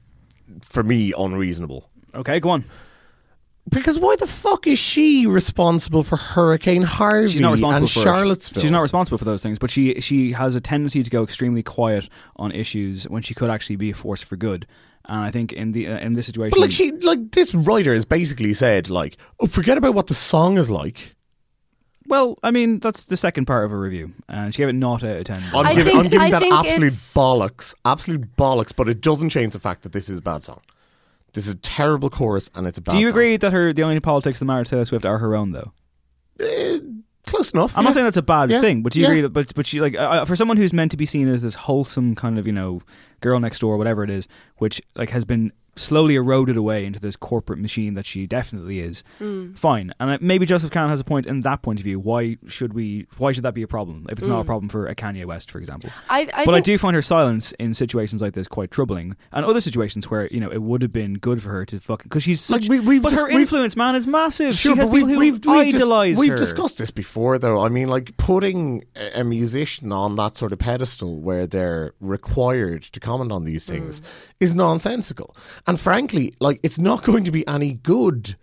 [0.66, 1.90] for me unreasonable.
[2.16, 2.66] Okay, go on.
[3.70, 8.00] Because why the fuck is she responsible for Hurricane Harvey She's not responsible and for
[8.00, 8.04] it.
[8.04, 8.62] Charlottesville?
[8.62, 11.64] She's not responsible for those things, but she she has a tendency to go extremely
[11.64, 14.68] quiet on issues when she could actually be a force for good.
[15.06, 17.94] And I think in the uh, in this situation, But like she, like this writer
[17.94, 21.16] has basically said, like, oh, forget about what the song is like.
[22.08, 25.04] well, I mean that's the second part of a review, and she gave it not
[25.06, 25.42] out of ten.
[25.54, 28.74] I'm I giving, think- I'm giving I that think absolute it's- bollocks, absolute bollocks.
[28.76, 30.60] But it doesn't change the fact that this is a bad song.
[31.34, 32.92] This is a terrible chorus, and it's a bad.
[32.94, 33.12] Do you song.
[33.12, 35.72] agree that her the only politics that matter to Taylor Swift are her own though?
[36.40, 36.80] Eh,
[37.26, 37.76] close enough.
[37.78, 37.88] I'm yeah.
[37.90, 38.62] not saying that's a bad Yeah.
[38.62, 39.12] thing, but do you Yeah.
[39.12, 39.30] agree that?
[39.30, 42.16] But but she like uh, for someone who's meant to be seen as this wholesome
[42.16, 42.82] kind of you know
[43.22, 44.28] girl next door, whatever it is,
[44.58, 49.04] which like has been slowly eroded away into this corporate machine that she definitely is.
[49.18, 49.54] Hmm.
[49.54, 52.00] Fine, and uh, maybe Joseph Kahn has a point in that point of view.
[52.00, 53.08] Why should we?
[53.18, 55.50] Why should that be a problem if it's not a problem for a Kanye West,
[55.52, 55.90] for example?
[56.10, 59.46] I, I but I do find her silence in situations like this quite troubling, and
[59.46, 62.24] other situations where you know it would have been good for her to fucking because
[62.24, 62.70] she's Like, such.
[62.70, 64.54] we- we've but dis- her influence, man, is massive.
[64.56, 66.38] Sure, she has but we've people who we've we've, dis- idolize we've her.
[66.38, 67.62] discussed this before, though.
[67.62, 72.84] I mean, like putting a a musician on that sort of pedestal where they're required
[72.84, 74.06] to comment on these things Mm.
[74.40, 75.36] is nonsensical.
[75.68, 78.36] And frankly, like it's not going to be any good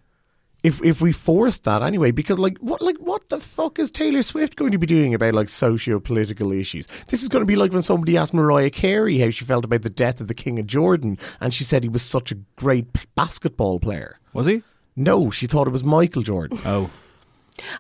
[0.63, 2.11] if if we force that anyway.
[2.11, 5.35] Because like what like what the fuck is Taylor Swift going to be doing about
[5.35, 6.87] like socio political issues?
[7.09, 9.83] This is going to be like when somebody asked Mariah Carey how she felt about
[9.83, 12.93] the death of the King of Jordan, and she said he was such a great
[12.93, 14.19] p- basketball player.
[14.33, 14.63] Was he?
[14.97, 16.59] No, she thought it was Michael Jordan.
[16.65, 16.91] Oh.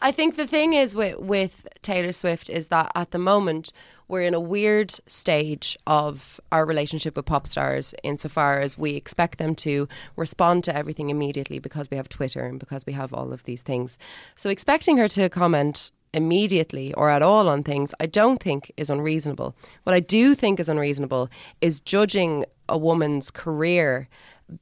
[0.00, 3.72] I think the thing is with with Taylor Swift is that at the moment
[4.08, 9.38] we're in a weird stage of our relationship with pop stars insofar as we expect
[9.38, 13.32] them to respond to everything immediately because we have Twitter and because we have all
[13.32, 13.96] of these things.
[14.34, 18.90] So expecting her to comment immediately or at all on things I don't think is
[18.90, 19.54] unreasonable.
[19.84, 24.08] What I do think is unreasonable is judging a woman's career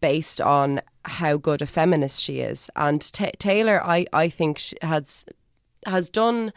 [0.00, 2.70] based on how good a feminist she is.
[2.76, 5.24] And Ta Taylor, I, I think, has
[5.86, 6.52] has done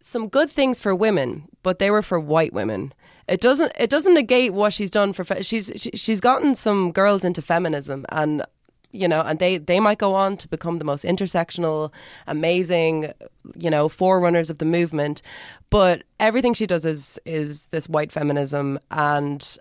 [0.00, 2.92] some good things for women, but they were for white women.
[3.28, 6.92] It doesn't it doesn't negate what she's done for fe- she's she, she's gotten some
[6.92, 8.44] girls into feminism and
[8.90, 11.92] you know and they they might go on to become the most intersectional
[12.26, 13.12] amazing
[13.56, 15.22] you know forerunners of the movement
[15.70, 19.56] but everything she does is is this white feminism and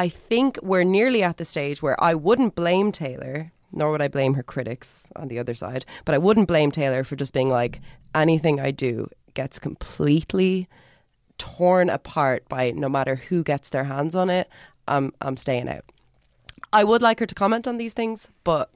[0.00, 4.08] I think we're nearly at the stage where I wouldn't blame Taylor, nor would I
[4.08, 7.50] blame her critics on the other side, but I wouldn't blame Taylor for just being
[7.50, 7.82] like,
[8.14, 10.70] anything I do gets completely
[11.36, 14.48] torn apart by no matter who gets their hands on it,
[14.88, 15.84] I'm, I'm staying out.
[16.72, 18.70] I would like her to comment on these things, but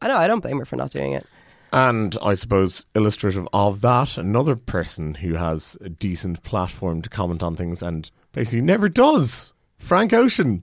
[0.00, 1.26] I know I don't blame her for not doing it.
[1.72, 7.42] And I suppose illustrative of that, another person who has a decent platform to comment
[7.42, 9.52] on things and basically never does.
[9.76, 10.62] Frank Ocean.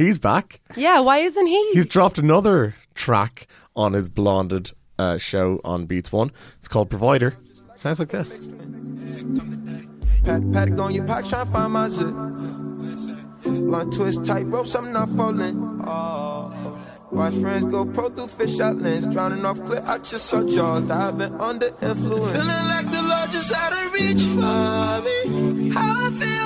[0.00, 0.60] He's back.
[0.76, 1.72] Yeah, why isn't he?
[1.72, 3.46] He's dropped another track
[3.76, 6.32] on his blonded uh, show on Beats One.
[6.56, 7.36] It's called Provider.
[7.74, 8.48] Sounds like this.
[10.24, 12.14] Pat, Patek on your pocket, tryna find my zip.
[13.44, 15.82] Long twist, tight ropes, I'm not falling.
[15.86, 16.80] Oh.
[17.10, 19.06] Watch friends go pro through fisheye lens.
[19.06, 22.32] Drowning off cliff, I just saw jaws diving under influence.
[22.32, 25.74] Feeling like the Lord just had to reach for me.
[25.74, 26.39] How I feel, letting man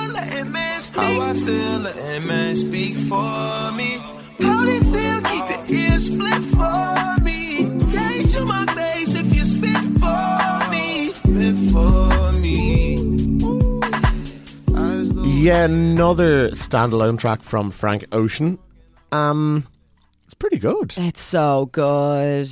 [0.85, 1.01] speak.
[1.01, 3.97] How I feel, letting man speak for me.
[4.39, 7.65] How they feel, keep your ears split for me.
[7.91, 11.13] Gaze to my face if you spit for me.
[11.13, 12.97] Spit for me.
[15.45, 18.57] Yeah, another standalone track from Frank Ocean.
[19.11, 19.67] Um,
[20.23, 20.93] it's pretty good.
[20.97, 22.49] It's so good.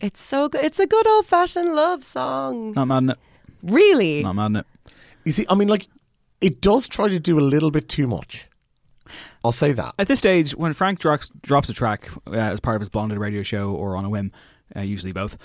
[0.00, 0.64] It's so good.
[0.64, 2.72] It's a good old fashioned love song.
[2.72, 3.18] Not mad at it.
[3.62, 4.22] Really?
[4.22, 4.92] Not mad at it.
[5.24, 5.88] You see, I mean, like,
[6.40, 8.48] it does try to do a little bit too much.
[9.44, 9.94] I'll say that.
[9.98, 13.18] At this stage, when Frank drops, drops a track uh, as part of his Blonded
[13.18, 14.32] radio show or on a whim,
[14.74, 15.38] uh, usually both,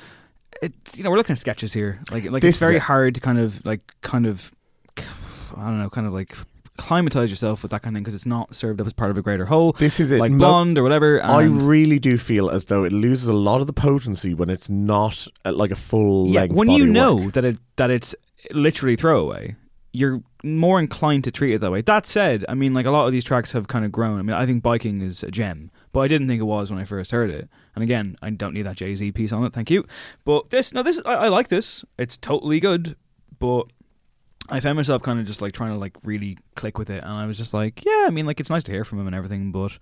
[0.62, 2.02] it, you know, we're looking at sketches here.
[2.12, 4.54] Like, like This it's very hard to kind of like, kind of,
[4.98, 6.36] I don't know, kind of like
[6.78, 9.18] climatize yourself with that kind of thing because it's not served up as part of
[9.18, 9.74] a greater whole.
[9.74, 10.20] This is it.
[10.20, 11.24] like Blonde or whatever.
[11.24, 14.70] I really do feel as though it loses a lot of the potency when it's
[14.70, 16.56] not like a full yeah, length.
[16.56, 17.34] when you know work.
[17.34, 18.16] that it that it's
[18.52, 19.56] literally throwaway,
[19.94, 21.82] you're more inclined to treat it that way.
[21.82, 24.20] That said, I mean, like a lot of these tracks have kind of grown.
[24.20, 26.80] I mean, I think Biking is a gem, but I didn't think it was when
[26.80, 27.50] I first heard it.
[27.76, 29.54] And again, I don't need that Jay Z piece on it.
[29.54, 29.86] Thank you.
[30.24, 31.84] But this, no, this I, I like this.
[31.98, 32.96] It's totally good,
[33.40, 33.68] but.
[34.50, 37.14] I found myself kind of just like trying to like really click with it, and
[37.14, 39.16] I was just like, yeah, I mean, like it's nice to hear from him and
[39.16, 39.78] everything, but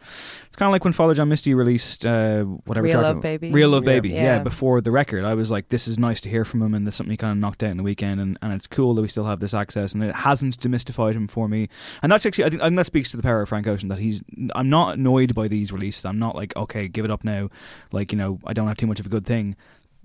[0.45, 3.51] it's kind of like when Father John Misty released uh, whatever Real Love it- Baby.
[3.51, 3.87] Real Love Yeah.
[3.93, 4.23] Baby, yeah.
[4.23, 4.43] Yeah.
[4.43, 6.95] Before the record, I was like, this is nice to hear from him, and there's
[6.95, 9.07] something he kind of knocked out in the weekend, and, and it's cool that we
[9.07, 11.67] still have this access, and it hasn't demystified him for me,
[12.03, 13.89] and that's actually I think, I think that speaks to the power of Frank Ocean
[13.89, 14.21] that he's
[14.53, 16.05] I'm not annoyed by these releases.
[16.05, 17.49] I'm not like okay, give it up now,
[17.91, 19.55] like you know I don't have too much of a good thing.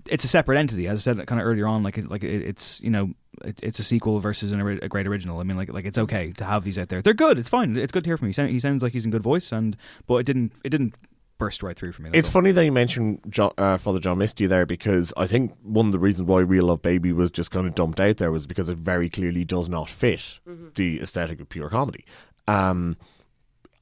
[0.07, 1.81] It's a separate entity, as I said kind of earlier on.
[1.81, 5.39] Like, like it, it's you know, it, it's a sequel versus an, a great original.
[5.39, 7.01] I mean, like, like it's okay to have these out there.
[7.01, 7.37] They're good.
[7.39, 7.75] It's fine.
[7.75, 8.29] It's good to hear from him.
[8.29, 9.75] He, sound, he sounds like he's in good voice, and
[10.07, 10.97] but it didn't, it didn't
[11.37, 12.09] burst right through for me.
[12.13, 12.33] It's all.
[12.33, 15.91] funny that you mentioned jo- uh, Father John Misty there because I think one of
[15.91, 18.69] the reasons why Real Love Baby was just kind of dumped out there was because
[18.69, 20.39] it very clearly does not fit
[20.75, 22.05] the aesthetic of pure comedy.
[22.47, 22.95] Um,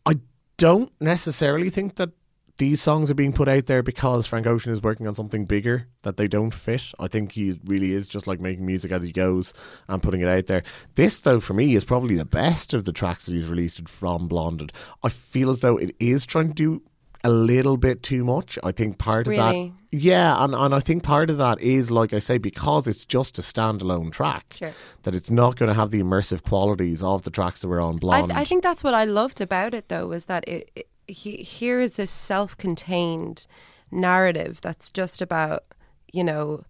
[0.06, 0.20] I
[0.58, 2.10] don't necessarily think that
[2.58, 5.88] these songs are being put out there because Frank Ocean is working on something bigger
[6.04, 6.92] that they don't fit.
[7.00, 9.54] I think he really is just like making music as he goes
[9.88, 10.64] and putting it out there.
[10.96, 14.28] This, though, for me, is probably the best of the tracks that he's released from
[14.28, 14.72] Blonded.
[15.04, 16.84] I feel as though it is trying to do
[17.24, 18.60] a little bit too much.
[18.64, 19.74] I think part of Really?
[19.92, 19.98] that.
[19.98, 23.40] Yeah, and, and I think part of that is, like I say, because it's just
[23.40, 24.74] a standalone track, Sure.
[25.04, 27.96] that it's not going to have the immersive qualities of the tracks that were on
[27.96, 28.26] I, Blonde.
[28.28, 31.38] th- I think that's what I loved about it, though, was that it, it he,
[31.38, 33.48] here is this self-contained
[33.92, 35.64] narrative that's just about
[36.12, 36.64] you know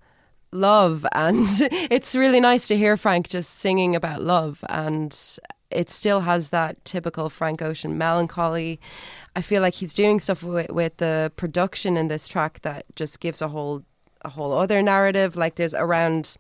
[0.52, 5.38] love, and it's really nice to hear Frank just singing about love, and
[5.74, 8.80] it still has that typical Frank Ocean melancholy.
[9.36, 13.20] I feel like he's doing stuff with, with the production in this track that just
[13.20, 13.84] gives a whole
[14.22, 15.36] a whole other narrative.
[15.36, 16.38] Like there's around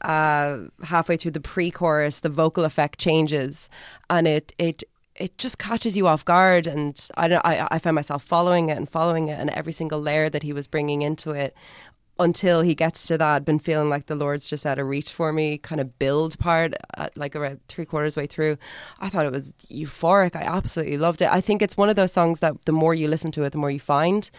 [0.00, 3.68] uh, halfway through the pre-chorus, the vocal effect changes,
[4.08, 4.84] and it it
[5.18, 6.66] it just catches you off guard.
[6.66, 10.30] And I I I found myself following it and following it, and every single layer
[10.30, 11.54] that he was bringing into it.
[12.18, 15.34] Until he gets to that, been feeling like the Lord's just out of reach for
[15.34, 15.58] me.
[15.58, 18.56] Kind of build part, at like around three quarters way through,
[19.00, 20.34] I thought it was euphoric.
[20.34, 21.28] I absolutely loved it.
[21.30, 23.58] I think it's one of those songs that the more you listen to it, the
[23.58, 24.30] more you find.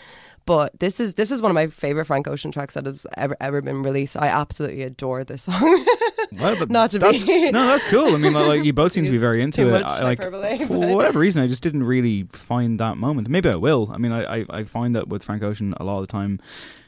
[0.48, 3.38] But this is this is one of my favorite Frank Ocean tracks that has ever
[3.40, 4.18] ever been released.
[4.18, 5.86] I absolutely adore this song.
[6.30, 8.14] Well, but Not to that's, be- no, that's cool.
[8.14, 9.82] I mean, like, you both seem to be very into it.
[9.84, 10.22] I, like
[10.68, 13.30] for whatever reason, I just didn't really find that moment.
[13.30, 13.90] Maybe I will.
[13.94, 16.42] I mean, I, I, I find that with Frank Ocean a lot of the time.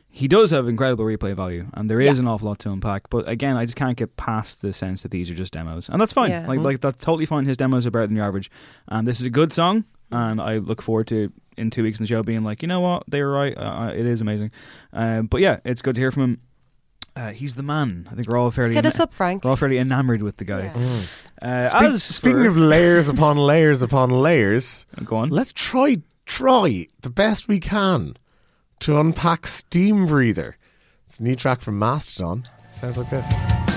[0.10, 2.24] He does have incredible replay value, and there is Yeah.
[2.24, 3.10] an awful lot to unpack.
[3.10, 6.02] But again, I just can't get past the sense that these are just demos, and
[6.02, 6.32] that's fine.
[6.32, 6.46] Yeah.
[6.46, 6.64] Like, Mhm.
[6.66, 7.46] like that's totally fine.
[7.46, 8.52] His demos are better than your average,
[8.90, 9.86] and this is a good song.
[10.12, 12.80] And I look forward to in two weeks in the show being like, you know
[12.80, 13.56] what, they were right.
[13.58, 14.52] Uh, it is amazing.
[14.94, 16.42] Um, but yeah, it's good to hear from him.
[17.16, 18.08] Uh, he's the man.
[18.10, 19.44] I think we're all fairly Hit us up, Frank.
[19.44, 20.72] We're all fairly enamored with the guy.
[20.74, 21.08] Mm.
[21.42, 25.30] Uh, Speak- as speaking for- of layers upon layers upon layers, go on.
[25.30, 28.16] Let's try try the best we can
[28.82, 30.56] to unpack Steam Breather.
[31.06, 32.44] It's a new track from Mastodon.
[32.72, 33.69] Sounds like this.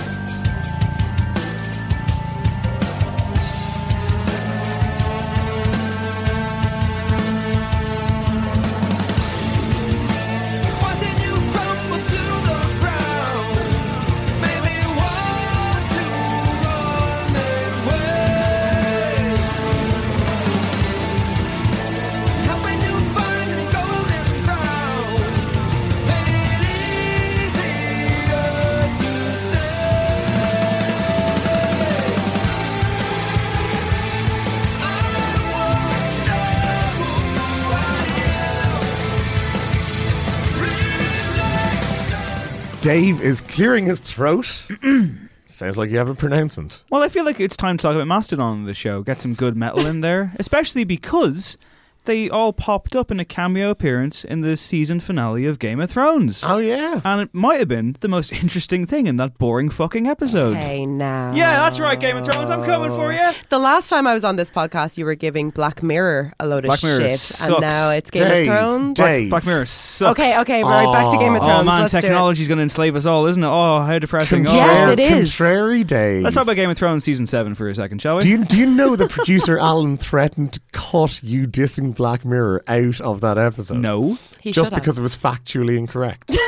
[42.83, 44.67] Dave is clearing his throat.
[45.47, 46.83] Sounds like you have a pronouncement.
[46.91, 49.05] Well, I feel like it's time to talk about Mastodon on the show.
[49.05, 51.57] Get some good metal in there, especially because
[52.05, 55.91] they all popped up in a cameo appearance in the season finale of Game of
[55.91, 56.45] Thrones.
[56.47, 60.07] Oh yeah, and it might have been the most interesting thing in that boring fucking
[60.07, 60.57] episode.
[60.57, 61.33] Hey, now.
[61.35, 62.51] Yeah, that's right, Game of Thrones.
[62.51, 63.33] I'm coming for you.
[63.49, 66.65] The last time I was on this podcast, you were giving Black Mirror a load
[66.65, 67.49] of Mirror shit, sucks.
[67.49, 68.97] and now it's Game Dave, of Thrones.
[68.97, 69.31] Dave.
[69.31, 70.19] Black Mirror sucks.
[70.19, 71.61] Okay, okay, right back to Game of oh, Thrones.
[71.61, 73.49] Oh man, Let's technology's going to enslave us all, isn't it?
[73.49, 74.49] Oh, how depressing.
[74.49, 75.37] Oh, Yes, it is.
[75.37, 76.23] Contrary Dave.
[76.23, 78.23] Let's talk about Game of Thrones season seven for a second, shall we?
[78.23, 82.63] Do you do you know the producer Alan threatened to cut you dissing Black Mirror
[82.69, 83.79] out of that episode?
[83.79, 84.19] no.
[84.41, 84.83] He just should have.
[84.83, 86.37] because it was factually incorrect.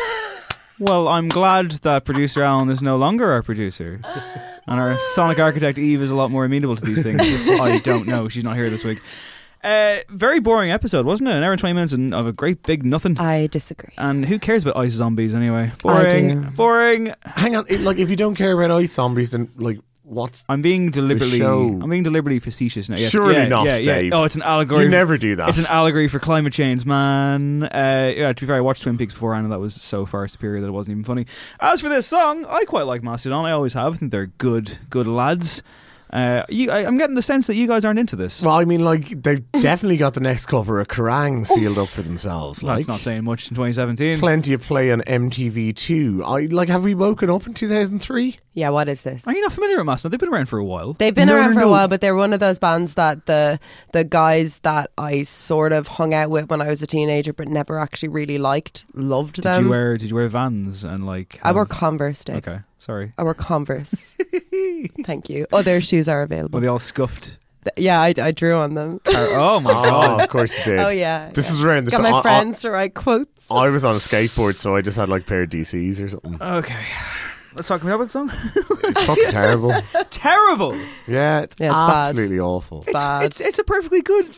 [0.80, 4.01] Well, I'm glad that producer Alan is no longer our producer.
[4.66, 7.20] And our sonic architect Eve is a lot more amenable to these things.
[7.22, 8.28] I don't know.
[8.28, 9.01] She's not here this week.
[9.62, 11.36] Uh, very boring episode, wasn't it?
[11.36, 13.16] An hour and 20 minutes and of a great big nothing.
[13.20, 13.95] I disagree.
[13.97, 15.70] And who cares about ice zombies anyway?
[15.72, 16.42] I Boring.
[16.42, 16.51] do.
[16.51, 17.14] Boring.
[17.24, 20.63] Hang on, it, like if you don't care about ice zombies, then like what's I'm
[20.63, 21.39] being deliberately.
[21.39, 21.67] show.
[21.83, 22.97] I'm being deliberately facetious now.
[22.97, 23.99] Yes, Surely yeah, not, yeah, yeah.
[24.01, 24.13] Dave.
[24.13, 24.85] Oh, it's an allegory.
[24.85, 25.49] You never do that.
[25.49, 27.65] It's an allegory for climate change, man.
[27.65, 30.29] Uh, yeah, to be fair, I watched Twin Peaks beforehand, and that was so far
[30.29, 31.27] superior that it wasn't even funny.
[31.61, 33.45] As for this song, I quite like Mastodon.
[33.45, 33.95] I always have.
[33.95, 35.63] I think they're good, good lads.
[36.15, 38.41] Uh, you, I, I'm getting the sense that you guys aren't into this.
[38.41, 42.03] Well, I mean, like they've definitely got the next cover of Kerrang sealed up for
[42.03, 42.62] themselves.
[42.62, 44.21] Like That's not saying much in 2017.
[44.21, 46.23] plenty of play on MTV too.
[46.25, 46.69] I like.
[46.69, 48.37] Have we woken up in two thousand three?
[48.53, 49.27] Yeah, what is this?
[49.27, 50.12] Are you not familiar with Mastodon?
[50.12, 50.93] They've been around for a while.
[50.93, 53.27] They've been No, around no, for a while, but they're one of those bands that
[53.27, 53.59] the
[53.93, 57.49] the guys that I sort of hung out with when I was a teenager, but
[57.49, 59.65] never actually really liked, loved Did them.
[59.65, 61.41] you wear Did you wear Vans and like?
[61.43, 62.37] I wore Converse, Dave.
[62.37, 63.12] Okay, sorry.
[63.19, 64.15] I wore Converse.
[65.05, 65.47] Thank you.
[65.53, 66.57] Oh, Other shoes are available.
[66.59, 67.39] Were they all scuffed?
[67.65, 69.01] Th- yeah, I, I drew on them.
[69.07, 70.21] Uh, oh my Oh, god!
[70.23, 70.81] of course you did.
[70.81, 71.31] oh yeah.
[71.35, 71.57] This yeah.
[71.57, 73.31] is around the Got time- my I- I- friends to write quotes.
[73.51, 76.09] I was on a skateboard, so I just had like a pair of DCs or
[76.09, 76.41] something.
[76.41, 76.83] Okay,
[77.55, 78.31] let's talk about the song.
[78.55, 79.75] It's fucking terrible.
[80.11, 80.75] Terrible.
[81.07, 82.09] Yeah, it's, Yeah, it's bad.
[82.09, 82.83] absolutely awful.
[82.83, 83.23] It's, Bad.
[83.25, 84.35] it's it's a perfectly good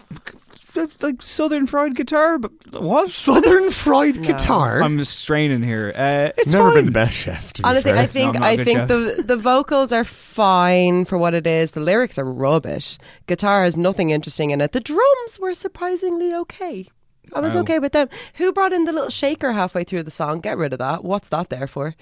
[1.02, 3.10] like southern fried guitar, but what?
[3.10, 4.22] Southern fried No.
[4.26, 4.82] guitar.
[4.82, 5.92] I'm straining here.
[5.94, 6.74] Uh, it's never fine.
[6.76, 7.52] been the best chef.
[7.54, 8.00] To be Honestly, fair.
[8.02, 8.88] I think I'm not a I good think chef.
[8.88, 11.72] the the vocals are fine for what it is.
[11.72, 12.98] The lyrics are rubbish.
[13.26, 14.72] Guitar has nothing interesting in it.
[14.72, 16.86] The drums were surprisingly okay.
[17.34, 17.62] I was Wow.
[17.62, 18.08] okay with them.
[18.34, 20.40] Who brought in the little shaker halfway through the song?
[20.40, 21.02] Get rid of that.
[21.04, 21.94] What's that there for?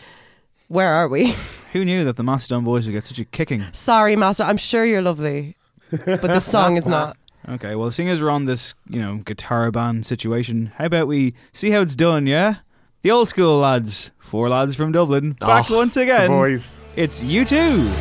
[0.68, 1.34] Where are we?
[1.72, 3.64] Who knew that the Mastodon boys would get such a kicking?
[3.72, 4.44] Sorry, Master.
[4.44, 5.56] I'm sure you're lovely,
[5.90, 7.16] but the song is not.
[7.48, 11.34] Okay, well, seeing as we're on this, you know, guitar band situation, how about we
[11.52, 12.26] see how it's done?
[12.26, 12.56] Yeah,
[13.02, 16.28] the old school lads, four lads from Dublin, back Oh, once the again.
[16.30, 16.74] boys.
[16.96, 17.92] It's U2.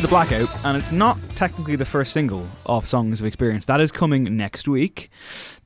[0.00, 3.66] Is the Blackout, and it's not technically the first single off Songs of Experience.
[3.66, 5.10] That is coming next week.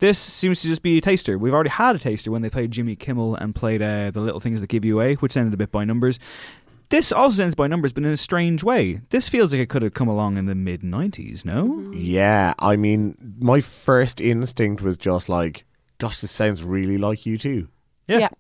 [0.00, 1.38] This seems to just be a taster.
[1.38, 4.40] We've already had a taster when they played Jimmy Kimmel and played uh, The Little
[4.40, 6.18] Things That Give You Away, which sounded a bit by numbers.
[6.88, 9.02] This also sounds by numbers, but in a strange way.
[9.10, 11.92] This feels like it could have come along in the mid 90s, no?
[11.92, 15.64] Yeah, I mean, my first instinct was just like,
[15.98, 17.68] gosh, this sounds really like U2.
[18.08, 18.30] Yeah.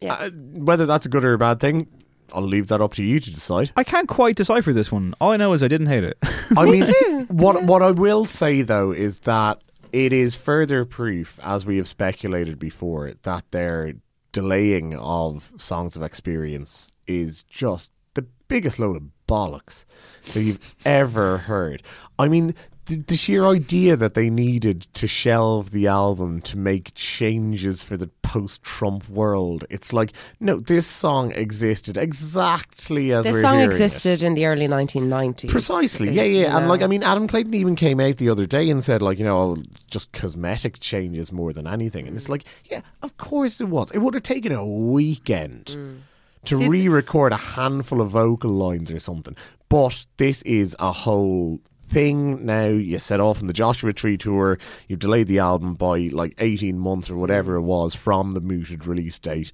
[0.00, 0.14] Yeah.
[0.14, 1.88] Uh, whether that's a good or a bad thing,
[2.32, 3.70] I'll leave that up to you to decide.
[3.76, 5.14] I can't quite decipher this one.
[5.20, 6.18] All I know is I didn't hate it.
[6.56, 9.60] I mean, what what I will say though is that
[9.92, 13.94] it is further proof, as we have speculated before, that their
[14.32, 19.84] delaying of songs of experience is just the biggest load of bollocks
[20.32, 21.82] that you've ever heard.
[22.18, 22.54] I mean,
[22.86, 27.96] the, the sheer idea that they needed to shelve the album to make changes for
[27.96, 29.64] the post-Trump world.
[29.70, 33.74] It's like, no, this song existed exactly as This we're song hearing it.
[33.74, 35.48] existed in the early 1990s.
[35.48, 36.82] Precisely, yeah, yeah, and like.
[36.82, 39.36] I mean, Adam Clayton even came out the other day and said like, you know,
[39.38, 43.90] oh, just cosmetic changes more than anything, and it's like, yeah, of course it was.
[43.90, 46.00] It would have taken a weekend Mm.
[46.44, 49.34] to re-record a handful of vocal lines or something,
[49.68, 52.44] but this is a whole thing.
[52.44, 54.58] Now you set off in the Joshua Tree tour.
[54.88, 57.58] You've delayed the album by like 18 months or whatever mm.
[57.58, 59.52] it was from the mooted release date.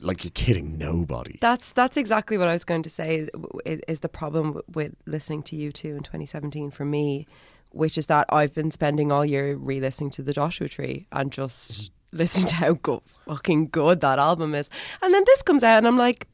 [0.00, 1.38] Like you're kidding nobody.
[1.40, 3.28] That's that's exactly what I was going to say.
[3.66, 7.26] Is, is the problem with listening to U2 in 2017 for me,
[7.70, 11.72] which is that I've been spending all year re-listening to the Joshua Tree and just
[11.72, 11.90] mm.
[12.12, 14.70] listening to how good, fucking good that album is,
[15.02, 16.28] and then this comes out and I'm like,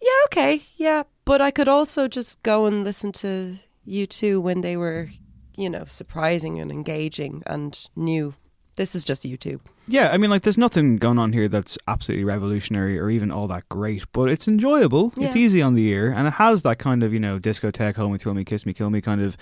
[0.00, 3.56] yeah, okay, yeah, but I could also just go and listen to
[3.86, 5.10] U2 when they were,
[5.56, 8.34] you know, surprising and engaging and new.
[8.76, 9.60] This is just U2.
[9.86, 13.46] Yeah, I mean, like, there's nothing going on here that's absolutely revolutionary or even all
[13.48, 15.12] that great, but it's enjoyable.
[15.18, 18.12] It's easy on the ear, and it has that kind of, you know, discotheque, hold
[18.12, 19.36] me, throw me, kiss me, kill me kind of,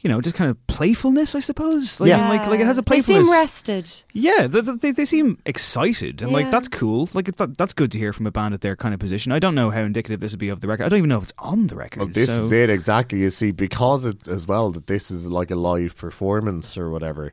[0.00, 2.00] you know, just kind of playfulness, I suppose.
[2.00, 3.28] Like, and, like, like it has a playfulness.
[3.28, 3.50] They playfulness.
[3.50, 4.02] seem rested.
[4.12, 7.10] Yeah, they, they, they seem excited, and like that's cool.
[7.12, 9.30] Like it, that, that's good to hear from a band at their kind of position.
[9.30, 10.84] I don't know how indicative this would be of the record.
[10.84, 12.00] I don't even know if it's on the record.
[12.00, 13.20] Well, this so- is it exactly.
[13.20, 17.30] You see, because it as well that this is like a live performance or whatever.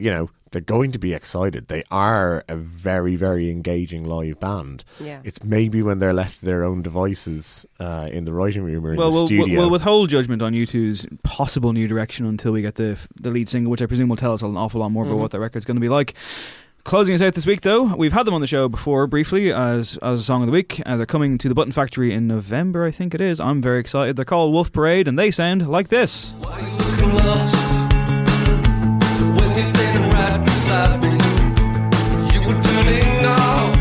[0.00, 1.68] You know, they're going to be excited.
[1.68, 4.84] They are a very, very engaging live band.
[5.00, 5.20] Yeah.
[5.24, 8.92] It's maybe when they're left to their own devices uh, in the writing room or
[8.92, 9.46] in Well, the we'll, studio.
[9.46, 13.48] we'll, we'll withhold judgment on U2's possible new direction until we get the the lead
[13.48, 15.20] single, which I presume will tell us an awful lot more about Mhm.
[15.20, 16.14] what that record's going to be like.
[16.84, 19.98] Closing us out this week, though, we've had them on the show before briefly as
[20.00, 20.80] as a song of the week.
[20.86, 23.40] Uh, they're coming to the Button Factory in November, I think it is.
[23.40, 24.16] I'm very excited.
[24.16, 26.32] They're called Wolf Parade, and they sound like this.
[30.68, 31.08] Beside me,
[32.34, 33.77] you were turning off.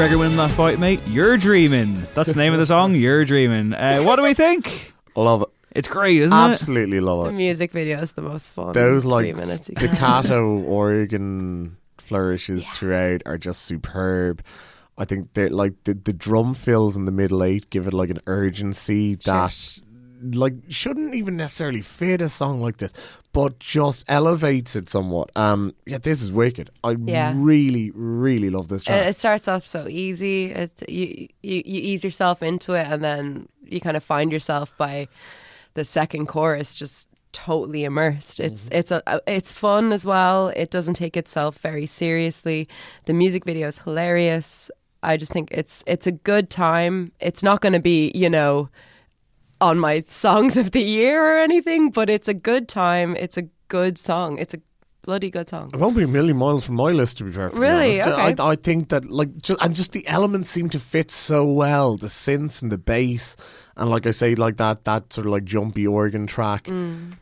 [0.00, 0.98] McGregor winning that fight, mate.
[1.06, 2.06] You're dreaming.
[2.14, 2.94] That's the name of the song.
[2.94, 3.74] You're dreaming.
[3.74, 4.94] Uh, what do we think?
[5.14, 5.48] Love it.
[5.72, 6.40] It's great, isn't it?
[6.40, 7.34] Absolutely love The it.
[7.34, 8.72] music video is the most fun.
[8.72, 14.42] Those Three like minutes you can- staccato organ flourishes throughout are just superb.
[14.96, 18.08] I think they're like the, the drum fills in the middle eight give it like
[18.08, 19.78] an urgency that
[20.32, 22.94] like shouldn't even necessarily fit a song like this,
[23.32, 25.30] but just elevates it somewhat.
[25.36, 26.70] Um, yeah, this is wicked.
[26.82, 27.32] I Yeah.
[27.36, 29.06] really, really love this It, track.
[29.06, 30.50] it starts off so easy.
[30.52, 34.76] It you, you you ease yourself into it, and then you kind of find yourself
[34.76, 35.06] by
[35.74, 38.40] the second chorus just totally immersed.
[38.40, 40.48] It's it's a it's fun as well.
[40.48, 42.68] It doesn't take itself very seriously.
[43.04, 44.70] The music video is hilarious.
[45.02, 47.12] I just think it's it's a good time.
[47.20, 48.68] It's not going to be you know
[49.60, 53.16] on my songs of the year or anything, but it's a good time.
[53.16, 54.38] It's a good song.
[54.38, 54.60] It's a
[55.02, 55.70] bloody good song.
[55.72, 58.00] It won't be a million miles from my list, to be perfectly Really?
[58.00, 58.18] honest.
[58.36, 58.42] Okay.
[58.42, 61.96] I, I think that like, just, and just the elements seem to fit so well.
[61.96, 63.36] The synths and the bass,
[63.76, 66.64] and like I say, like that that sort of like jumpy organ track.
[66.64, 67.12] Mm.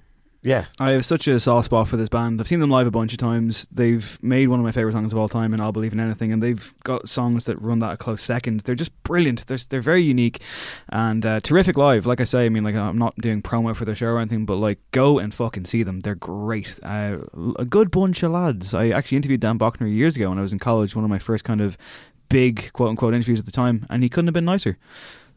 [0.49, 2.40] Yeah, I have such a soft spot for this band.
[2.40, 3.68] I've seen them live a bunch of times.
[3.70, 6.32] They've made one of my favorite songs of all time, and I'll believe in anything.
[6.32, 8.61] And they've got songs that run that a close second.
[8.61, 9.46] They're just brilliant.
[9.46, 10.40] They're they're very unique
[10.88, 12.07] and uh, terrific live.
[12.07, 14.46] Like I say, I mean, like I'm not doing promo for their show or anything,
[14.46, 16.01] but like go and fucking see them.
[16.01, 16.80] They're great.
[16.82, 17.18] Uh,
[17.59, 18.72] a good bunch of lads.
[18.72, 20.96] I actually interviewed Dan Boeckner years ago when I was in college.
[20.96, 21.76] One of my first kind of
[22.30, 24.78] big quote unquote interviews at the time, and he couldn't have been nicer.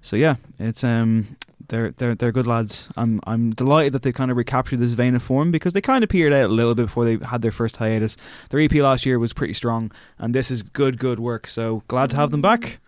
[0.02, 1.36] So yeah, it's um
[1.72, 2.90] they're they're they're good lads.
[2.96, 6.04] I'm I'm delighted that they kind of recaptured this vein of form because they kind
[6.04, 8.18] of petered out a little bit before they had their first hiatus.
[8.50, 11.48] Their EP last year was pretty strong, and this is good good work.
[11.48, 12.80] So glad to have them back.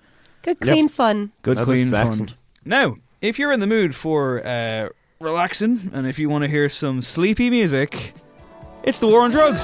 [0.43, 1.31] Good, clean fun.
[1.41, 2.07] Good No, this clean fun.
[2.07, 2.35] excellent.
[2.65, 4.89] Now, if you're in the mood for uh,
[5.21, 8.13] relaxing and if you want to hear some sleepy music,
[8.83, 9.63] it's the War on Drugs.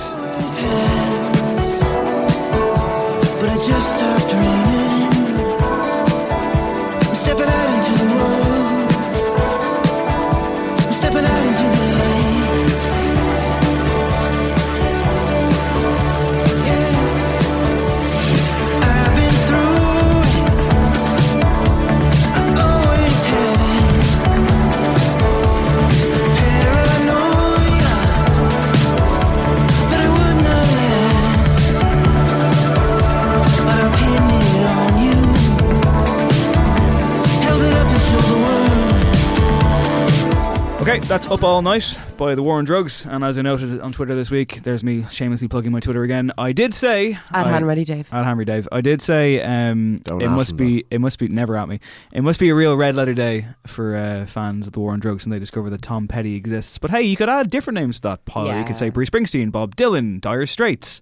[40.89, 43.05] Okay, that's Up All Night by The War on Drugs.
[43.05, 46.31] And as I noted on Twitter this week, there's me shamelessly plugging my Twitter again.
[46.35, 48.11] I did say At I- Hanready Dave.
[48.11, 48.67] At Henry Dave.
[48.71, 51.69] I did say um, Don't it at must him, be it must be never at
[51.69, 51.79] me.
[52.11, 54.99] It must be a real red letter day for uh, fans of the War on
[54.99, 56.79] Drugs when they discover that Tom Petty exists.
[56.79, 58.57] But hey, you could add different names to that pile.
[58.57, 58.91] You could say Yeah.
[58.91, 61.01] Bruce Springsteen, Bob Dylan, Dire Straits,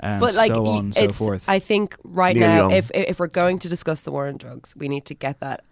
[0.00, 1.48] and but like so on and so it's, forth.
[1.48, 2.72] I think right Neil now, Young.
[2.72, 5.62] if if we're going to discuss the war on drugs, we need to get that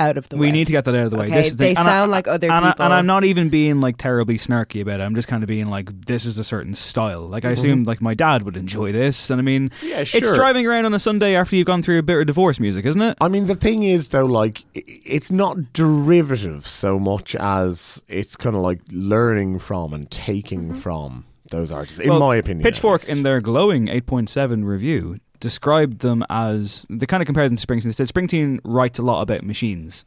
[0.00, 0.52] out of the we way.
[0.52, 1.26] need to get that out of the way.
[1.26, 1.78] Okay, This is the they thing.
[1.78, 2.84] And I- sound like other and I- people.
[2.86, 5.04] and I'm not even being like terribly snarky about it.
[5.04, 7.26] I'm just kind of being like, this is a certain style.
[7.28, 7.52] Like I Mhm.
[7.52, 10.18] assume like my dad would enjoy this, and I mean, Yeah, sure.
[10.18, 12.84] it's driving around on a Sunday after you've gone through a bit of divorce music,
[12.86, 13.16] isn't it?
[13.20, 18.56] I mean, the thing is, though, like, it's not derivative so much as it's kind
[18.56, 22.62] of like learning from and taking from those artists, in Well, my opinion.
[22.62, 27.66] Pitchfork, in their glowing 8.7 review, described them as they kind of compared them to
[27.66, 27.84] Springsteen.
[27.84, 30.04] They said Springsteen writes a lot about machines,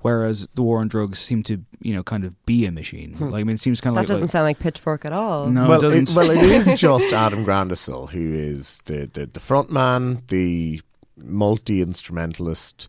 [0.00, 3.14] whereas the war on drugs seem to, you know, kind of be a machine.
[3.14, 3.30] Hmm.
[3.30, 5.04] Like, I mean, it seems kind of like that like doesn't like- sound like Pitchfork
[5.04, 5.48] at all.
[5.48, 6.10] No, well, it doesn't.
[6.14, 10.80] well, it is just Adam Granduciel who is the, the, the front man, the
[11.16, 12.88] multi instrumentalist.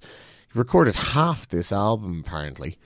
[0.53, 2.77] He recorded half this album, apparently,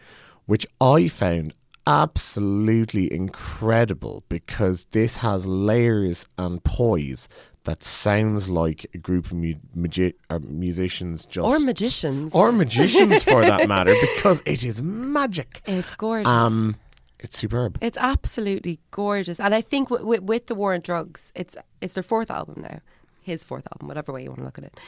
[0.46, 1.54] which I found
[1.88, 7.28] absolutely incredible because this has layers and poise
[7.64, 12.34] that sounds like a group of mu- magi- or musicians just Or magicians.
[12.34, 16.28] or magicians for that matter because it is magic It's gorgeous.
[16.28, 16.76] um
[17.20, 21.32] it's superb It's absolutely gorgeous, and I think w- w- with the War on Drugs,
[21.36, 22.80] it's it's their fourth album now,
[23.22, 24.80] his fourth album, whatever way you want to look at it.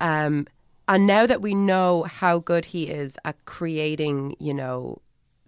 [0.00, 0.46] Um,
[0.86, 4.98] and now that we know how good he is at creating, you know,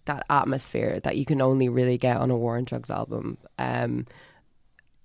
[0.07, 4.05] that atmosphere that you can only really get on a War on Drugs album, um,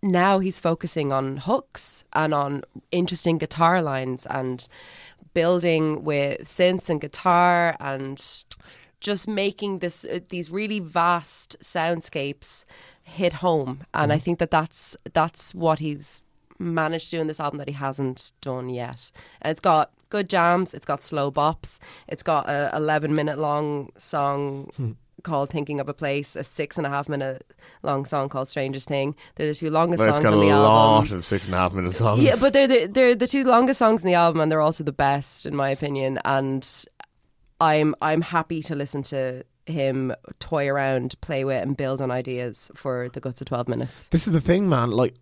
[0.01, 4.67] now he's focusing on hooks and on interesting guitar lines and
[5.33, 8.43] building with synths and guitar and
[8.99, 12.65] just making this uh, these really vast soundscapes
[13.03, 13.83] hit home.
[13.93, 16.21] And i think that that's that's what he's
[16.59, 19.11] managed to do in this album that he hasn't done yet.
[19.41, 23.91] And it's got good jams it's got slow bops it's got a 11 minute long
[23.97, 24.91] song Hmm.
[25.27, 27.45] Called thinking of a place a six and a half minute
[27.83, 30.45] long song called strangest thing they're the two longest well, it's songs got a on
[30.47, 33.15] the lot album of six and a half minute songs yeah, but they're the, they're
[33.15, 36.19] the two longest songs in the album, and they're also the best in my opinion.
[36.25, 36.67] And
[37.59, 42.71] I'm I'm happy to listen to him toy around, play with, and build on ideas
[42.75, 44.07] for the guts of twelve minutes.
[44.07, 44.91] This is the thing, man.
[44.91, 45.15] Like,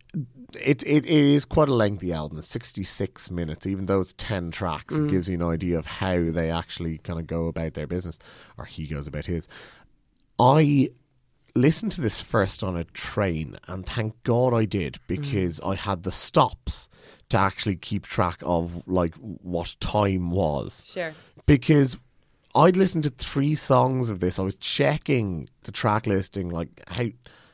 [0.62, 2.38] it, it, it is quite a lengthy album.
[2.38, 4.94] It's 66 minutes, even though it's 10 tracks.
[4.94, 5.06] Mm.
[5.06, 8.20] It gives you an idea of how they actually kind of go about their business,
[8.58, 9.48] or he goes about his.
[10.40, 10.90] I
[11.56, 15.00] listened to this first on a train, and thank God I did mm.
[15.08, 16.90] because I had the stops
[17.30, 21.14] to actually keep track of like what time was Sure.
[21.46, 21.98] because
[22.54, 24.38] I'd listened to three songs of this.
[24.40, 27.08] I was checking the track listing, like how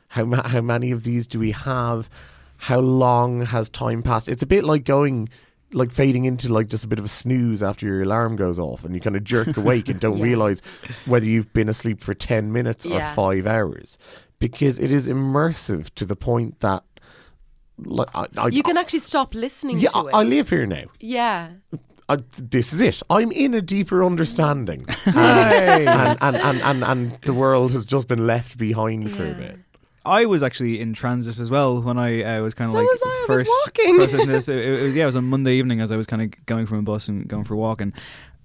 [0.10, 2.10] how how many of these do we have?
[2.58, 4.28] How long has time passed?
[4.28, 5.30] It's a bit like going
[5.74, 8.84] like fading into like just a bit of a snooze after your alarm goes off
[8.84, 10.24] and you kind of jerk awake and don't Yeah.
[10.24, 10.62] realize
[11.06, 13.12] whether you've been asleep for 10 minutes Yeah.
[13.12, 13.98] or 5 hours
[14.40, 16.84] because it is immersive to the point that
[17.84, 20.14] like I, I, You can actually stop listening yeah, to it.
[20.14, 21.52] I, I live here now yeah.
[22.10, 23.02] I, this is it.
[23.10, 25.16] I'm in a deeper understanding, and,
[25.88, 29.60] and, and, and, and, and the world has just been left behind for a bit.
[30.06, 32.88] I was actually in transit as well when I uh, was kind of So like
[32.90, 33.52] was I, I was first.
[33.66, 33.98] walking.
[34.00, 34.50] first this.
[34.50, 36.66] It, it was yeah, it was on Monday evening as I was kind of going
[36.66, 37.94] from a bus and going for a walk, and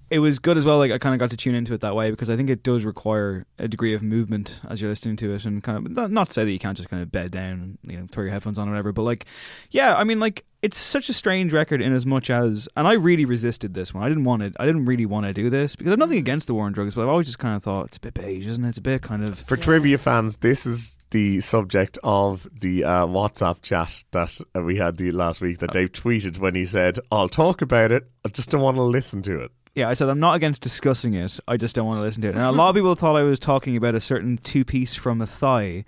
[0.09, 0.77] it was good as well.
[0.77, 2.61] Like I kind of got to tune into it that way because I think it
[2.63, 6.11] does require a degree of movement as you're listening to it, and kind of not,
[6.11, 8.23] not to say that you can't just kind of bed down and you know throw
[8.23, 9.25] your headphones on or whatever, but like
[9.71, 12.93] yeah, I mean like it's such a strange record in as much as, and I
[12.93, 14.03] really resisted this one.
[14.03, 14.53] I didn't want it.
[14.59, 16.93] I didn't really want to do this because I've nothing against the war on drugs,
[16.93, 18.67] but I've always just kind of thought it's a bit beige, isn't it?
[18.67, 23.05] It's a bit kind of For trivia fans, this is the subject of the uh,
[23.07, 26.99] WhatsApp chat that uh, we had the last week that Dave tweeted when he said,
[27.13, 28.05] "I'll talk about it.
[28.25, 31.13] I just don't want to listen to it." Yeah, I said I'm not against discussing
[31.13, 31.39] it.
[31.47, 32.35] I just don't want to listen to it.
[32.35, 35.21] And a lot of people thought I was talking about a certain two piece from
[35.21, 35.85] a thigh,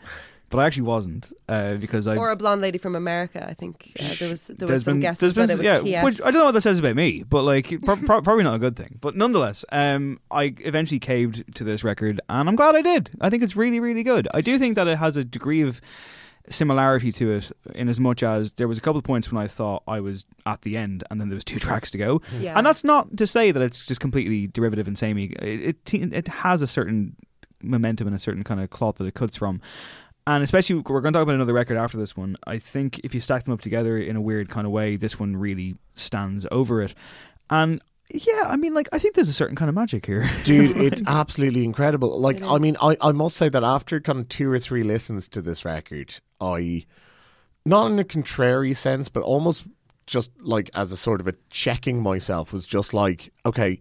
[0.49, 2.17] but I actually wasn't uh, because I.
[2.17, 3.45] Or a blonde lady from America.
[3.47, 6.19] I think uh, there was there was some been- guesses that it was yeah, which
[6.21, 8.59] I don't know what that says about me, but like pro- pro- probably not a
[8.59, 8.97] good thing.
[9.01, 13.11] But nonetheless, um, I eventually caved to this record, and I'm glad I did.
[13.21, 14.27] I think it's really, really good.
[14.33, 15.81] I do think that it has a degree of
[16.49, 19.47] similarity to it in as much as there was a couple of points when I
[19.47, 22.21] thought I was at the end and then there was two tracks to go.
[22.39, 22.57] Yeah.
[22.57, 25.25] And that's not to say that it's just completely derivative and samey.
[25.25, 27.15] It, it it has a certain
[27.61, 29.61] momentum and a certain kind of cloth that it cuts from.
[30.27, 32.35] And especially, we're going to talk about another record after this one.
[32.45, 35.19] I think if you stack them up together in a weird kind of way, this
[35.19, 36.93] one really stands over it.
[37.49, 40.29] And yeah, I mean, like, I think there's a certain kind of magic here.
[40.43, 42.19] Dude, it's absolutely incredible.
[42.19, 45.27] Like, I mean, I, I must say that after kind of two or three listens
[45.29, 46.85] to this record, I,
[47.65, 49.67] not in a contrary sense, but almost
[50.07, 53.79] just like as a sort of a checking myself, was just like, okay,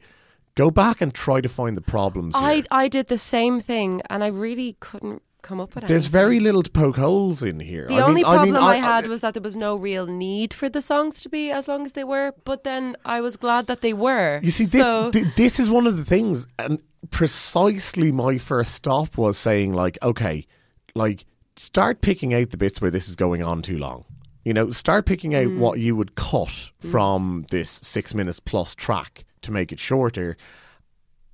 [0.54, 2.34] go back and try to find the problems.
[2.36, 2.64] I.
[2.70, 5.88] I did the same thing, and I really couldn't come up with it.
[5.88, 7.86] There's very little to poke holes in here.
[7.86, 10.06] The I only mean, problem I, I, mean, had was that there was no real
[10.06, 12.34] need for the songs to be as long as they were.
[12.44, 14.40] But then I was glad that they were.
[14.42, 16.80] You see, this So- th- this is one of the things, and
[17.10, 20.46] precisely my first stop was saying, like, okay,
[20.94, 21.24] like,
[21.56, 24.04] start picking out the bits where this is going on too long.
[24.44, 25.58] You know, start picking out Mm.
[25.58, 30.36] what you would cut from this six minutes plus track to make it shorter,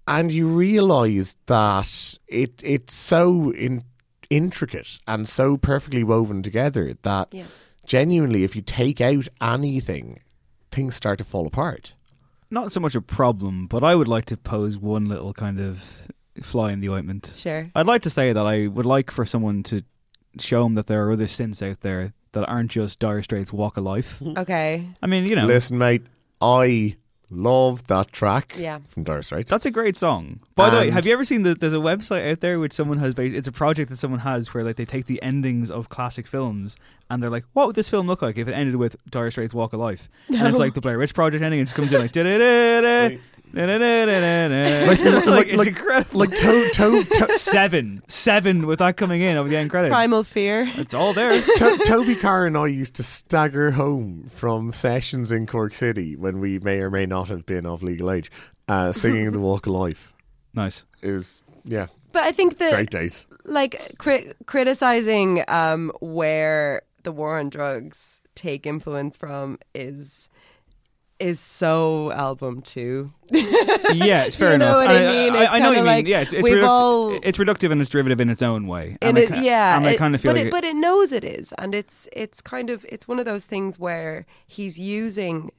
[0.06, 3.84] and you realize that it it's so in,
[4.30, 7.44] intricate and so perfectly woven together that Yeah.
[7.86, 10.20] genuinely, if you take out anything,
[10.70, 11.94] things start to fall apart.
[12.50, 16.06] Not so much a problem, but I would like to pose one little kind of
[16.42, 17.34] fly in the ointment.
[17.36, 17.70] Sure.
[17.74, 19.82] I'd like to say that I would like for someone to
[20.38, 23.76] show them that there are other synths out there that aren't just Dire Straits' Walk
[23.76, 24.20] of Life.
[24.22, 24.86] Okay.
[25.02, 26.02] I mean, you know, Listen, mate,
[26.40, 26.96] I
[27.34, 28.78] love that track Yeah.
[28.88, 29.50] from Dire Straits.
[29.50, 30.40] That's a great song.
[30.54, 31.60] By the way, have you ever seen that?
[31.60, 33.14] There's a website out there which someone has.
[33.14, 36.26] Based, it's a project that someone has where like they take the endings of classic
[36.26, 36.76] films
[37.10, 39.52] and they're like, "What would this film look like if it ended with Dire Straits'
[39.54, 41.60] Walk of Life?" And it's like the Blair Witch Project ending.
[41.60, 43.18] and It just comes in like da-da-da-da-da.
[43.54, 46.20] Like- like, like- it's like- incredible.
[46.20, 49.92] like to- to- to- seven, seven with that coming in over the end credits.
[49.92, 50.70] Primal Fear.
[50.76, 51.40] It's all there.
[51.56, 56.40] to- Toby Carr and I used to stagger home from sessions in Cork City when
[56.40, 58.30] we may or may not have been of legal age,
[58.68, 60.12] uh, singing "The Walk of Life."
[60.54, 60.84] Nice.
[61.02, 63.26] It was yeah, But I think that great days.
[63.44, 70.28] like cri- criticizing um, where the war on drugs take influence from is
[71.24, 73.10] is so album two.
[73.30, 74.76] yeah, it's fair You know enough.
[74.76, 75.32] what I And mean?
[75.34, 75.96] I, It's I know what you kinda mean.
[75.98, 78.66] like yeah, it's, it's, we've reduct- all- it's reductive and it's derivative in its own
[78.66, 78.96] way.
[79.00, 80.76] And I it, ki- yeah, and I kind of feel but like it, but it
[80.76, 84.78] knows it is, and it's it's kind of it's one of those things where he's
[84.78, 85.50] using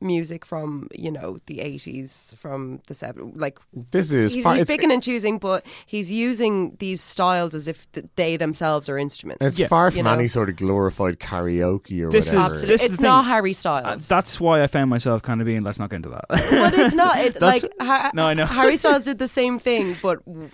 [0.00, 3.58] music from you know the eighties, from the seven, like
[3.90, 7.90] This is he's, far- he's picking and choosing, but he's using these styles as if
[7.92, 9.44] th- they themselves are instruments.
[9.58, 10.12] It's far you from know?
[10.14, 12.44] any sort of glorified karaoke or This is- whatever.
[12.54, 12.68] Absolutely.
[12.68, 13.30] this is it's the not thing.
[13.30, 14.08] Harry Uh, Styles.
[14.08, 15.62] that's why I found myself kind of being.
[15.62, 16.24] Let's not get into that.
[16.28, 18.46] but it's not it, like ha- No, I know.
[18.46, 20.48] Harry Styles did the same thing, but w-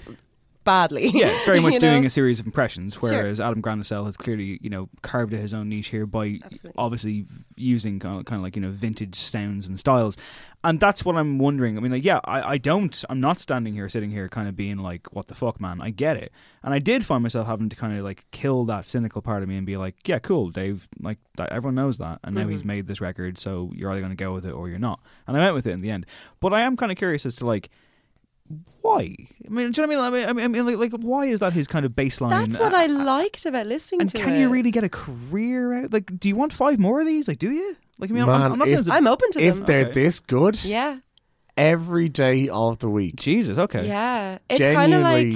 [0.66, 1.08] badly.
[1.14, 2.06] yeah, very much doing know?
[2.08, 5.88] a series of impressions, whereas Adam Granduciel has clearly, you know, carved his own niche
[5.88, 6.40] here by
[6.76, 7.24] obviously
[7.56, 10.18] using kind of, kind of like you know vintage sounds and styles,
[10.62, 11.78] and that's what I'm wondering.
[11.78, 14.56] I mean, like, yeah, I, I don't, I'm not standing here, sitting here, kind of
[14.56, 15.80] being like, what the fuck, man?
[15.80, 18.84] I get it, and I did find myself having to kind of like kill that
[18.84, 22.18] cynical part of me and be like, yeah, cool, Dave, like that, everyone knows that,
[22.24, 22.66] and now he's Mhm.
[22.66, 25.36] made this record, so you're either going to go with it or you're not, and
[25.36, 26.04] I went with it in the end.
[26.40, 27.70] But I am kind of curious as to like
[28.82, 29.14] why?
[29.46, 30.28] I mean, do you know what I mean?
[30.28, 32.30] I mean, I mean like, like, why is that his kind of baseline?
[32.30, 34.40] That's what Uh, I liked about listening to And to can it.
[34.40, 35.92] you really get a career out?
[35.92, 37.26] Like, do you want five more of these?
[37.28, 37.76] Like, do you?
[37.98, 39.40] Like, I mean, I'm- Man, I'm, I'm not if- saying it's a- I'm open to
[39.40, 39.64] if them.
[39.64, 39.92] they're Okay.
[39.92, 40.98] this good, Yeah.
[41.56, 43.16] every day of the week.
[43.16, 43.86] Jesus, okay.
[43.88, 45.26] Yeah, it's kind of like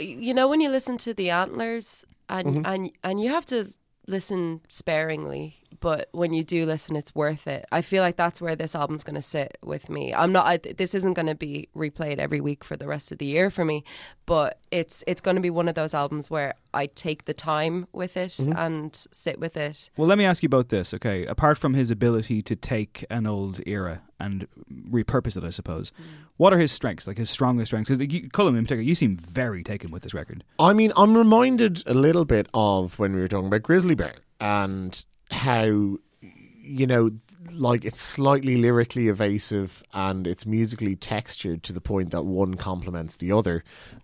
[0.00, 2.62] you know when you listen to the Antlers and Mhm.
[2.66, 3.72] and and you have to
[4.06, 7.64] listen sparingly, but when you do listen, it's worth it.
[7.72, 10.14] I feel like that's where this album's going to sit with me.
[10.14, 10.46] I'm not.
[10.46, 13.50] I, this isn't going to be replayed every week for the rest of the year
[13.50, 13.84] for me,
[14.26, 17.86] but it's it's going to be one of those albums where I take the time
[17.92, 18.56] with it Mhm.
[18.56, 19.90] and sit with it.
[19.96, 21.26] Well, let me ask you about this, okay?
[21.26, 24.46] Apart from his ability to take an old era and
[24.90, 26.04] repurpose it, I suppose, Mm.
[26.36, 27.06] what are his strengths?
[27.06, 27.90] Like his strongest strengths?
[27.90, 30.44] Because you, Cullum in particular, you seem very taken with this record.
[30.58, 34.14] I mean, I'm reminded a little bit of when we were talking about Grizzly Bear
[34.40, 37.10] and how, you know,
[37.52, 43.16] like it's slightly lyrically evasive and it's musically textured to the point that one complements
[43.16, 43.62] the other.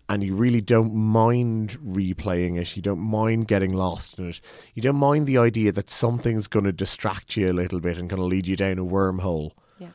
[0.08, 2.76] And you really don't mind replaying it.
[2.76, 4.40] You don't mind getting lost in it.
[4.74, 8.10] You don't mind the idea that something's going to distract you a little bit and
[8.10, 9.88] going to lead you down a wormhole Yeah.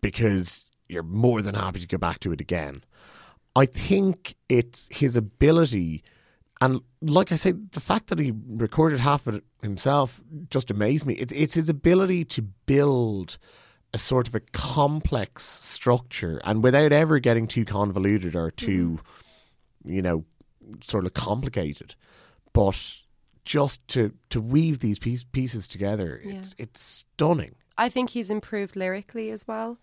[0.00, 2.82] because you're more than happy to go back to it again.
[3.54, 6.02] I think it's his ability,
[6.60, 11.06] and like I said, the fact that he recorded half of it himself just amazed
[11.06, 11.14] me.
[11.14, 13.38] It's it's his ability to build
[13.94, 19.00] a sort of a complex structure, and without ever getting too convoluted or too,
[19.84, 20.24] you know,
[20.80, 21.94] sort of complicated,
[22.52, 22.98] but
[23.44, 26.20] just to to weave these piece, pieces together.
[26.24, 26.34] Yeah.
[26.34, 27.54] It's it's stunning.
[27.76, 29.78] I think he's improved lyrically as well.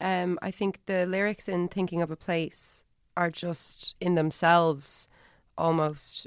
[0.00, 5.08] Um, I think the lyrics in Thinking of a Place are just in themselves
[5.60, 6.26] almost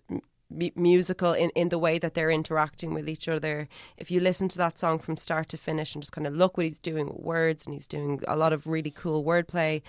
[0.76, 3.68] musical in, in the way that they're interacting with each other.
[3.98, 6.58] If you listen to that song from start to finish and just kind of look
[6.58, 9.82] what he's doing with words, and he's doing a lot of really cool wordplay.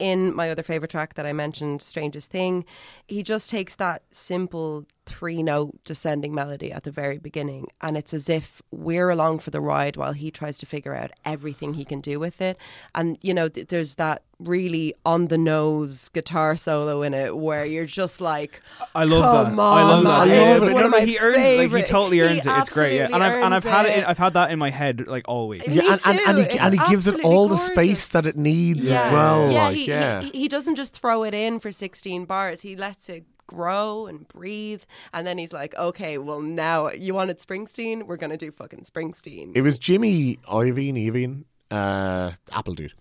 [0.00, 2.64] In my other favorite track that I mentioned, Strangest Thing,
[3.06, 7.66] he just takes that simple three note descending melody at the very beginning.
[7.80, 11.10] And it's as if we're along for the ride while he tries to figure out
[11.24, 12.56] everything he can do with it.
[12.94, 17.64] And, you know, th- there's that really on the nose guitar solo in it where
[17.64, 18.60] you're just like,
[18.94, 19.62] I love Come that.
[19.62, 20.28] on, I love that.
[20.28, 20.36] man.
[20.40, 22.52] Yeah, It's but no, no, he earns like he favourite- totally he earns it.
[22.58, 22.96] It's great.
[22.98, 23.98] Yeah, and I've and I've had it.
[23.98, 24.08] it.
[24.08, 25.66] I've had that in my head like all week.
[25.66, 26.52] Me Yeah, and, and, and too.
[26.52, 29.02] he, and he gives it absolutely all the space that it needs Yeah.
[29.02, 29.50] as well.
[29.50, 30.20] Yeah, like, he, yeah.
[30.20, 32.60] He, he doesn't just throw it in for 16 bars.
[32.62, 34.82] He lets it grow and breathe.
[35.12, 38.04] And then he's like, okay, well, now you wanted Springsteen?
[38.06, 39.52] We're going to do fucking Springsteen.
[39.56, 42.94] It was Jimmy Iovine, Iovine, uh, Apple Dude,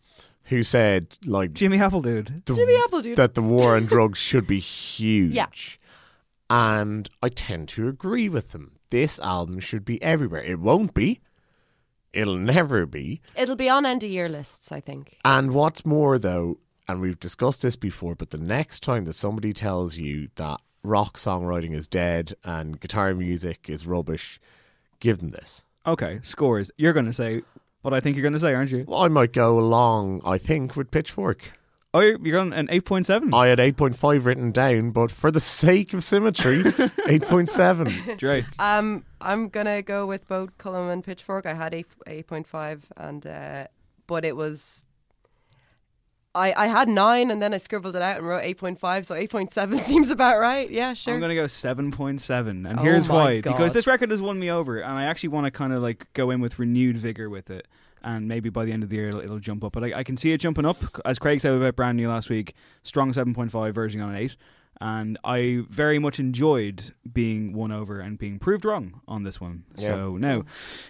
[0.45, 2.41] who said like Jimmy Apple Dude.
[2.45, 3.17] the- Jimmy Apple Dude.
[3.17, 4.59] that the war on drugs should be
[4.97, 5.35] huge.
[5.35, 5.45] Yeah.
[6.49, 8.71] And I tend to agree with him.
[8.89, 10.41] This album should be everywhere.
[10.41, 11.19] It won't be.
[12.13, 13.21] It'll never be.
[13.35, 15.17] It'll be on end of year lists, I think.
[15.25, 16.57] And what's more, though,
[16.87, 21.17] and we've discussed this before, but the next time that somebody tells you that rock
[21.17, 24.39] songwriting is dead and guitar music is rubbish,
[24.99, 25.63] give them this.
[25.85, 26.71] Okay, scores.
[26.77, 27.41] You're going to say
[27.81, 28.85] what I think you're going to say, aren't you?
[28.87, 31.53] Well, I might go along, I think, with Pitchfork.
[31.93, 33.33] Oh, you're, you're on an 8.7.
[33.33, 38.19] I had 8.5 written down, but for the sake of symmetry, 8.7.
[38.19, 38.45] Great.
[38.59, 41.45] Um, I'm going to go with both Cullum and Pitchfork.
[41.45, 43.67] I had 8, 8.5, and, uh,
[44.05, 44.83] but it was.
[46.37, 49.81] I, I had nine and then I scribbled it out and wrote 8.5, so 8.7
[49.83, 50.69] seems about right.
[50.69, 51.13] Yeah, sure.
[51.13, 52.49] I'm going to go 7.7.
[52.49, 53.41] And Oh here's why.
[53.41, 53.51] God.
[53.51, 54.79] Because this record has won me over.
[54.79, 57.67] And I actually want to kind of like go in with renewed vigor with it.
[58.03, 59.73] And maybe by the end of the year, it'll, it'll jump up.
[59.73, 60.77] But I, I can see it jumping up.
[61.03, 64.37] As Craig said about Brand New last week, strong 7.5, verging on an 8.
[64.79, 69.63] And I very much enjoyed being won over and being proved wrong on this one.
[69.75, 70.43] So now,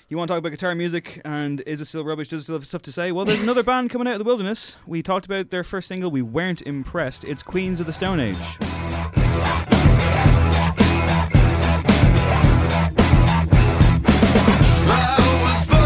[0.10, 2.28] you want to talk about guitar music and is it still rubbish?
[2.28, 3.12] Does it still have stuff to say?
[3.12, 4.78] Well, there's another band coming out of the wilderness.
[4.86, 6.12] We talked about their first single.
[6.12, 7.24] We weren't impressed.
[7.24, 8.58] It's Queens of the Stone Age.
[15.58, 15.77] Just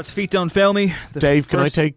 [0.00, 0.94] That's Feet Don't Fail Me.
[1.12, 1.94] The Dave, can I first- take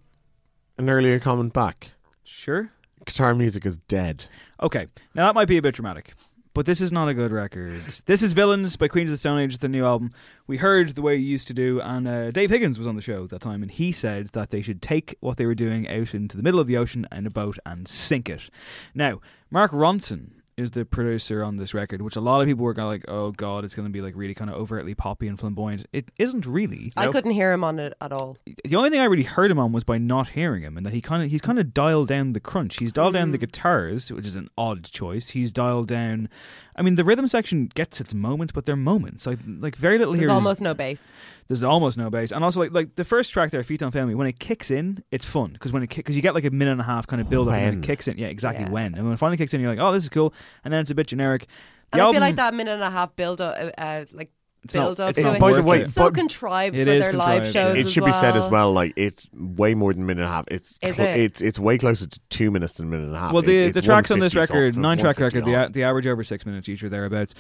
[0.78, 1.92] an earlier comment back?
[2.26, 2.70] Sure.
[3.06, 4.26] Guitar music is dead.
[4.62, 6.14] Okay, now that might be a bit dramatic,
[6.54, 7.80] but this is not a good record.
[8.06, 10.12] This is Villains by Queens of the Stone Age, the new album.
[10.48, 13.02] We heard the way you used to do, and uh, Dave Higgins was on the
[13.02, 15.88] show at that time, and he said that they should take what they were doing
[15.88, 18.50] out into the middle of the ocean in a boat and sink it.
[18.94, 22.74] Now, Mark Ronson is the producer on this record, which a lot of people were
[22.74, 25.28] kind of like, oh god, it's going to be like really kind of overtly poppy
[25.28, 25.86] and flamboyant.
[25.92, 26.94] It isn't really.
[26.96, 28.38] I couldn't hear him on it at all.
[28.46, 30.94] the only thing I really heard him on was by not hearing him, and that
[30.94, 32.78] he kind of he's kind of dialed down the crunch.
[32.78, 33.42] He's dialed down the mm.
[33.42, 35.30] guitars, which is an odd choice.
[35.30, 36.30] He's dialed down.
[36.76, 39.26] I mean, the rhythm section gets its moments, but they're moments.
[39.28, 40.30] Like like very little There's here.
[40.30, 41.08] is- almost no bass.
[41.48, 44.06] there's almost no bass, and also like like the first track there, "Feet Don't Fail
[44.08, 44.16] Me.
[44.16, 46.72] When it kicks in, it's fun because when it because you get like a minute
[46.72, 47.80] and a half kind of build up, and When?
[47.80, 48.18] it kicks in.
[48.18, 48.72] Yeah, exactly Yeah.
[48.72, 50.82] when, and when it finally kicks in, you're like, oh, this is cool, and then
[50.82, 51.48] it's a bit generic.
[51.92, 54.32] The And I feel like that minute and a half build up, uh, uh, like
[54.64, 55.40] It's not- build up it's to not.
[55.40, 55.82] By the way.
[55.82, 57.56] It's so contrived It for is their live shows.
[57.76, 57.82] yeah.
[57.82, 58.52] It as should be said as well.
[58.52, 58.74] well.
[58.74, 60.46] Like it's way more than a minute and a half.
[60.50, 61.20] It's Is cl- it?
[61.20, 63.34] it's it's way closer to two minutes than a minute and a half.
[63.34, 66.08] Well, the it's the tracks on this record, nine track 150 record, the, the average
[66.08, 67.34] over six minutes each or thereabouts.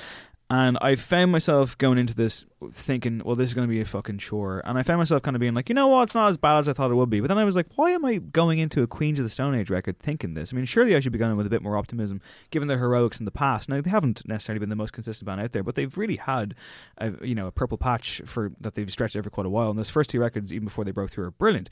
[0.49, 3.85] And I found myself going into this thinking, well, this is going to be a
[3.85, 4.61] fucking chore.
[4.65, 6.59] And I found myself kind of being like, you know what, it's not as bad
[6.59, 7.19] as I thought it would be.
[7.21, 9.55] But then I was like, why am I going into a Queens of the Stone
[9.55, 10.53] Age record thinking this?
[10.53, 12.21] I mean, surely I should be going with a bit more optimism,
[12.51, 13.67] given their heroics in the past.
[13.67, 16.53] Now they haven't necessarily been the most consistent band out there, but they've really had,
[16.99, 19.69] a, you know, a purple patch for that they've stretched for quite a while.
[19.71, 21.69] And those first two records, even before they broke through, are brilliant.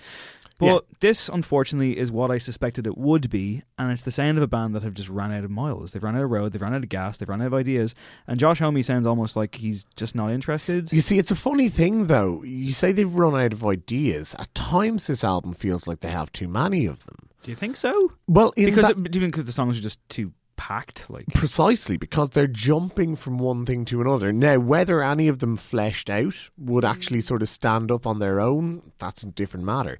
[0.59, 0.80] But Yeah.
[0.99, 4.47] this, unfortunately, is what I suspected it would be, and it's the sound of a
[4.47, 5.91] band that have just ran out of miles.
[5.91, 7.95] They've run out of road, they've run out of gas, they've run out of ideas,
[8.28, 10.93] and Josh Homme sounds almost like he's just not interested.
[10.93, 12.41] You see, it's a funny thing though.
[12.43, 14.34] You say they've run out of ideas.
[14.39, 17.18] At times, this album feels like they have too many of them.
[17.43, 18.14] Do you think so?
[18.28, 21.09] Well, Because that- you because the songs are just too packed?
[21.09, 24.32] Like Precisely because they're jumping from one thing to another.
[24.32, 28.39] Now, whether any of them fleshed out would actually sort of stand up on their
[28.39, 29.97] own, that's a different matter.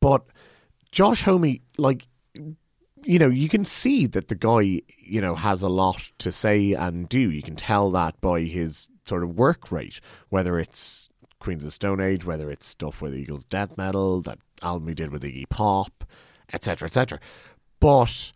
[0.00, 0.26] But
[0.90, 2.06] Josh Homme, like,
[3.04, 6.72] you know, you can see that the guy, you know, has a lot to say
[6.72, 7.30] and do.
[7.30, 12.00] You can tell that by his sort of work rate, whether it's Queens of Stone
[12.00, 16.04] Age, whether it's stuff with Eagles Death Metal, that album he did with Iggy Pop,
[16.52, 17.18] etc., etc.
[17.80, 18.32] But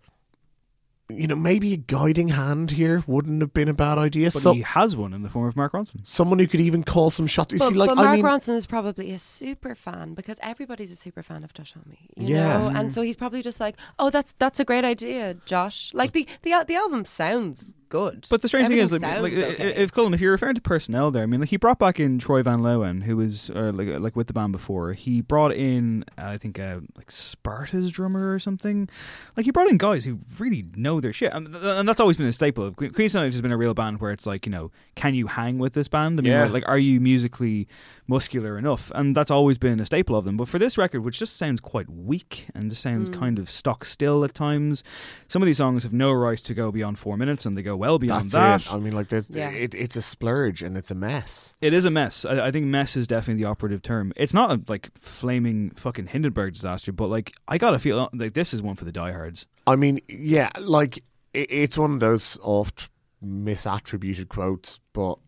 [1.08, 4.26] you know, maybe a guiding hand here wouldn't have been a bad idea.
[4.32, 6.04] But So, he has one in the form of Mark Ronson.
[6.04, 7.52] someone who could even call some shots.
[7.52, 10.38] You But, see, like but I Mark mean, Ronson is probably a super fan because
[10.42, 12.58] everybody's a super fan of Josh Homme, you Yeah.
[12.58, 12.80] know, Mm.
[12.80, 16.26] and so he's probably just like, "Oh, that's that's a great idea, Josh." Like the
[16.42, 19.74] the the album sounds good, But the strange thing is, like, like, okay.
[19.76, 22.18] if Cullen, if you're referring to personnel there, I mean, like he brought back in
[22.18, 24.92] Troy Van Leeuwen, who was uh, like like with the band before.
[24.92, 28.88] He brought in, uh, I think, uh, like Sparta's drummer or something.
[29.36, 32.26] Like he brought in guys who really know their shit, and, and that's always been
[32.26, 34.46] a staple of Que- Queen's Stone Age has been a real band where it's like,
[34.46, 36.18] you know, can you hang with this band?
[36.18, 36.46] I mean, Yeah.
[36.46, 37.68] like, are you musically
[38.06, 38.90] muscular enough?
[38.94, 40.36] And that's always been a staple of them.
[40.36, 43.18] But for this record, which just sounds quite weak and just sounds Mm.
[43.18, 44.82] kind of stock still at times,
[45.28, 47.75] some of these songs have no right to go beyond four minutes, and they go
[47.76, 48.72] well beyond that's that.
[48.72, 48.74] it.
[48.74, 49.50] I mean, like, there's, Yeah.
[49.50, 51.54] it, it's a splurge and it's a mess.
[51.60, 52.24] It is a mess.
[52.24, 54.12] I, I think mess is definitely the operative term.
[54.16, 58.52] It's not a like flaming fucking Hindenburg disaster, but like I gotta feel like this
[58.54, 59.46] is one for the diehards.
[59.66, 60.98] I mean, yeah, like
[61.34, 62.90] it, it's one of those oft
[63.24, 65.18] misattributed quotes, but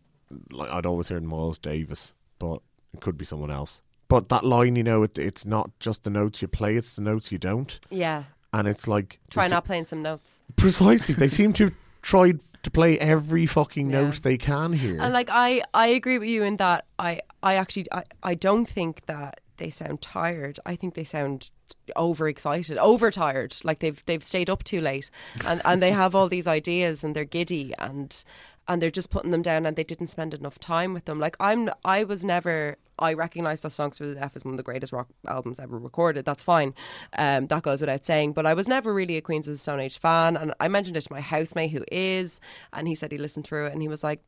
[0.51, 2.61] like I'd always heard Miles Davis, but
[2.93, 3.81] it could be someone else.
[4.07, 7.01] But that line, you know, it, it's not just the notes you play; it's the
[7.01, 7.79] notes you don't.
[7.89, 8.23] yeah.
[8.51, 10.41] And it's like Try they se- not playing some notes.
[10.55, 11.13] precisely.
[11.13, 14.01] They seem to have tried to play every fucking Yeah.
[14.01, 14.97] note they can here.
[15.01, 18.67] And like I, I agree with you in that I, I actually, I, I don't
[18.67, 20.59] think that they sound tired.
[20.65, 21.51] I think they sound
[21.97, 23.55] overexcited, overtired.
[23.63, 25.09] Like they've they've stayed up too late,
[25.45, 28.23] and and they have all these ideas and they're giddy and
[28.69, 31.19] and they're just putting them down and they didn't spend enough time with them.
[31.19, 32.77] Like I'm, I was never.
[33.01, 35.77] I recognise that Songs for the Deaf is one of the greatest rock albums ever
[35.79, 36.25] recorded.
[36.25, 36.73] That's fine.
[37.17, 38.33] Um, that goes without saying.
[38.33, 40.35] But I was never really a Queens of the Stone Age fan.
[40.35, 42.41] And I mentioned it to my housemate who is.
[42.73, 44.21] And he said he listened through it and he was like,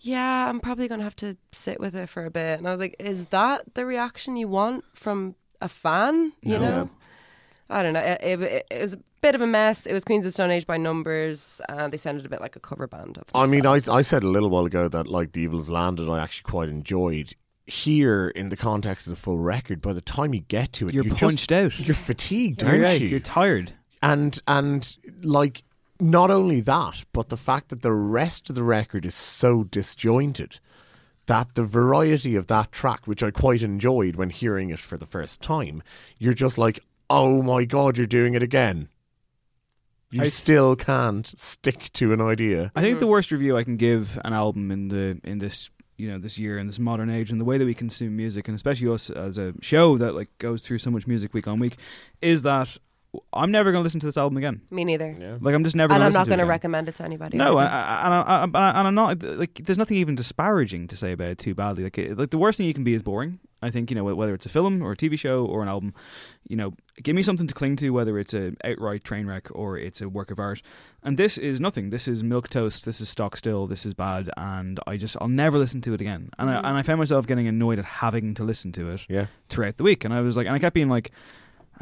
[0.00, 2.58] yeah, I'm probably going to have to sit with it for a bit.
[2.58, 6.32] And I was like, is that the reaction you want from a fan?
[6.40, 6.58] You No.
[6.58, 6.90] know?
[7.68, 8.00] I don't know.
[8.00, 8.96] It, it, it was
[9.26, 9.86] bit of a mess.
[9.86, 12.60] It was Queens of Stone Age by numbers, and they sounded a bit like a
[12.60, 13.18] cover band.
[13.18, 13.80] Of I mean, I.
[13.90, 17.34] I said a little while ago that like The Evil's Landed, I actually quite enjoyed.
[17.68, 20.94] Here, in the context of the full record, by the time you get to it,
[20.94, 21.76] You're just- punched out.
[21.80, 23.08] You're fatigued, You're aren't right, you?
[23.08, 23.72] You're tired.
[24.00, 25.64] and and like
[25.98, 30.60] not only that, but the fact that the rest of the record is so disjointed
[31.26, 35.06] that the variety of that track, which I quite enjoyed when hearing it for the
[35.06, 35.82] first time,
[36.18, 36.78] you're just like,
[37.10, 38.88] oh my god, you're doing it again.
[40.10, 42.70] You I- still can't stick to an idea.
[42.74, 43.10] I think the mm.
[43.10, 46.58] worst review I can give an album in the in this you know this year
[46.58, 49.38] in this modern age and the way that we consume music and especially us as
[49.38, 51.76] a show that like goes through so much music week on week
[52.20, 52.76] is that
[53.32, 54.62] I'm never going to listen to this album again.
[54.70, 55.16] Me neither.
[55.18, 55.38] Yeah.
[55.40, 55.92] Like I'm just never.
[55.92, 56.48] and gonna I'm not going to to it again.
[56.48, 57.38] recommend it to anybody.
[57.38, 57.70] No, either.
[57.70, 59.54] I, I, and, I, I, and I'm not like.
[59.64, 61.84] There's nothing even disparaging to say about it too badly.
[61.84, 63.40] Like, it, like the worst thing you can be is boring.
[63.62, 65.94] I think you know whether it's a film or a TV show or an album.
[66.46, 69.78] You know, give me something to cling to, whether it's an outright train wreck or
[69.78, 70.60] it's a work of art.
[71.02, 71.90] And this is nothing.
[71.90, 72.84] This is milk toast.
[72.84, 73.66] This is stock still.
[73.66, 74.28] This is bad.
[74.36, 76.30] And I just I'll never listen to it again.
[76.38, 76.58] And I, Mhm.
[76.64, 79.06] and I found myself getting annoyed at having to listen to it.
[79.08, 79.26] Yeah.
[79.48, 81.10] Throughout the week, and I was like, and I kept being like.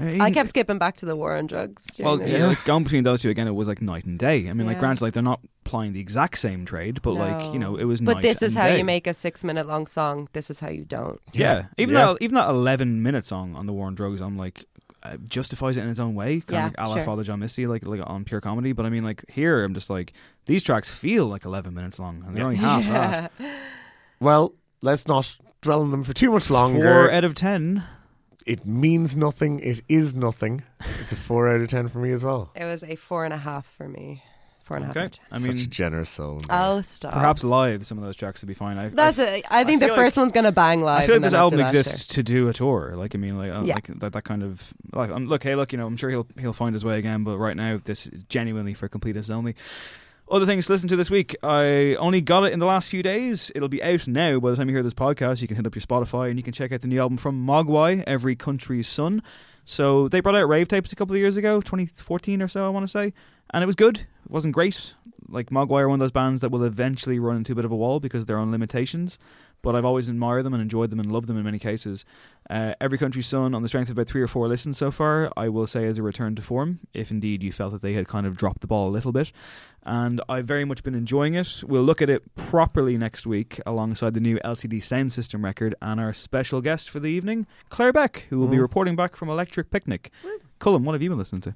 [0.03, 1.85] Mean, I kept skipping back to the war on drugs.
[2.01, 4.19] well, during yeah, the- like going between those two again, it was like night and
[4.19, 4.49] day.
[4.49, 4.81] I mean, like, Yeah.
[4.81, 8.01] granted, like they're not plying the exact same trade, but like you know, it was.
[8.01, 8.79] But night this is and how day.
[8.79, 10.29] you make a six-minute long song.
[10.33, 11.21] This is how you don't.
[11.33, 12.07] Yeah, even Yeah.
[12.07, 14.65] that even that eleven minute song on the war on drugs, I'm like
[15.05, 17.05] uh, justifies it in its own way, kind Yeah, of like a la sure.
[17.05, 18.73] Father John Misty, like like on pure comedy.
[18.73, 20.13] But I mean, like here, I'm just like
[20.47, 23.33] these tracks feel like eleven minutes long, and they're only half that.
[24.21, 26.81] Well, let's not dwell on them for too much longer.
[26.85, 27.83] Four out of ten.
[28.47, 29.61] It means nothing.
[29.61, 30.63] It is nothing.
[31.01, 32.51] It's a four out of ten for me as well.
[32.55, 34.23] It was a four and a half for me.
[34.65, 34.97] Four and a half.
[34.97, 36.41] Okay, out of I Such mean, a generous soul.
[36.49, 37.13] I'll stop.
[37.13, 38.79] perhaps live some of those tracks would be fine.
[38.79, 39.45] I, That's I, it.
[39.51, 41.03] I think the feel first like- one's going to bang live.
[41.03, 42.95] I feel like and this then after album that, exists to do a tour.
[42.97, 43.75] Like I mean, like, uh, Yeah.
[43.75, 46.27] like that, that kind of like um, look, hey, look, you know, I'm sure he'll
[46.39, 47.25] he'll find his way again.
[47.25, 49.55] But right now, this is genuinely for completists only.
[50.31, 51.37] Other things to listen to this week.
[51.43, 53.53] I only got it in the last few days.
[53.55, 54.41] It'll be out now.
[54.41, 56.43] By the time you hear this podcast, you can hit up your Spotify and you
[56.43, 59.23] can check out the new album from Mogwai, Every Country's Son.
[59.67, 62.71] So they brought out rave tapes a couple of years ago, 2014 or so, I
[62.71, 63.13] want to say,
[63.53, 63.99] and it was good.
[63.99, 64.95] It wasn't great.
[65.29, 67.73] Like Mogwai are one of those bands that will eventually run into a bit of
[67.73, 69.19] a wall because of their own limitations.
[69.65, 72.05] But I've always admired them and enjoyed them and loved them in many cases.
[72.49, 75.33] Uh, Every Country's Son, on the strength of about three or four listens so far,
[75.37, 78.07] I will say is a return to form, if indeed you felt that they had
[78.07, 79.33] kind of dropped the ball a little bit.
[79.87, 81.63] And I've very much been enjoying it.
[81.67, 85.99] We'll look at it properly next week alongside the new LCD Sound System record and
[86.01, 88.63] our special guest for the evening, Claire Beck, who will be Mm.
[88.63, 90.11] reporting back from Electric Picnic.
[90.59, 91.55] Cullum, what have you been listening to?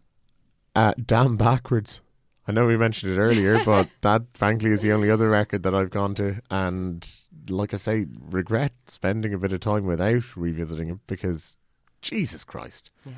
[0.75, 2.01] Uh, damn backwards.
[2.47, 5.75] I know we mentioned it earlier, but that frankly is the only other record that
[5.75, 7.07] I've gone to, and
[7.51, 11.57] like I say, regret spending a bit of time without revisiting it because
[12.03, 13.13] Jesus Christ, Yeah.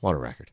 [0.00, 0.50] what a record!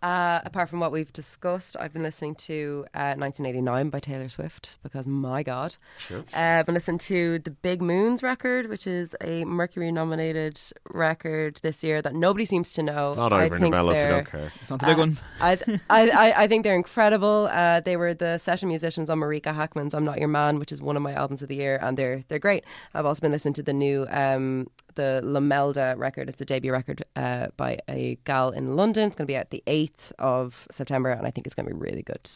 [0.00, 4.78] Uh, apart from what we've discussed, I've been listening to uh, 1989 by Taylor Swift
[4.82, 5.74] because my God.
[5.98, 6.20] Sure.
[6.32, 10.60] Uh, I've been listening to the Big Moons record, which is a Mercury nominated
[10.90, 13.14] record this year that nobody seems to know.
[13.14, 14.52] Not I over in think Novellas, we they're- don't care.
[14.60, 15.18] It's not the big uh, one.
[15.40, 15.58] I,
[15.90, 17.48] I, I, I think they're incredible.
[17.50, 20.80] Uh, they were the session musicians on Marika Hackman's "I'm Not Your Man," which is
[20.80, 22.62] one of my albums of the year, and they're they're great.
[22.94, 24.68] I've also been listening to the new um,
[24.98, 26.28] the Lamelda record.
[26.28, 29.06] It's a debut record uh, by a gal in London.
[29.06, 31.74] It's going to be at the eighth of September, and I think it's going to
[31.74, 32.28] be really good.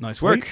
[0.00, 0.48] Nice work.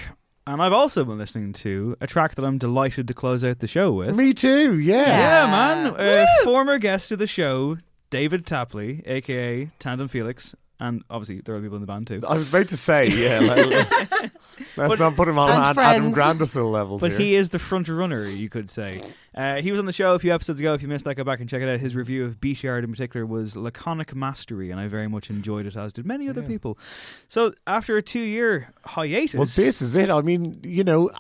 [0.47, 3.69] And I've also been listening to a track that I'm delighted to close out the
[3.69, 4.15] show with.
[4.15, 5.07] Me too, yeah.
[5.07, 5.95] Yeah, man.
[5.97, 7.79] Uh, former guest of the show,
[8.11, 12.21] David Tapley, aka Tandem Felix, and obviously there are people in the band too.
[12.27, 13.39] I was about to say, yeah.
[13.39, 14.33] Like,
[14.77, 16.13] let's not put him on Adam.
[16.13, 17.21] Granduciel levels But here.
[17.21, 19.01] he is the front runner, you could say.
[19.33, 20.75] Uh, he was on the show a few episodes ago.
[20.75, 21.79] If you missed that, go back and check it out.
[21.79, 25.77] His review of Beatyard in particular was laconic mastery, and I very much enjoyed it,
[25.77, 26.77] as did many other people.
[27.29, 30.11] So after a two-year hiatus, Well, this is it.
[30.11, 31.11] I mean, you know,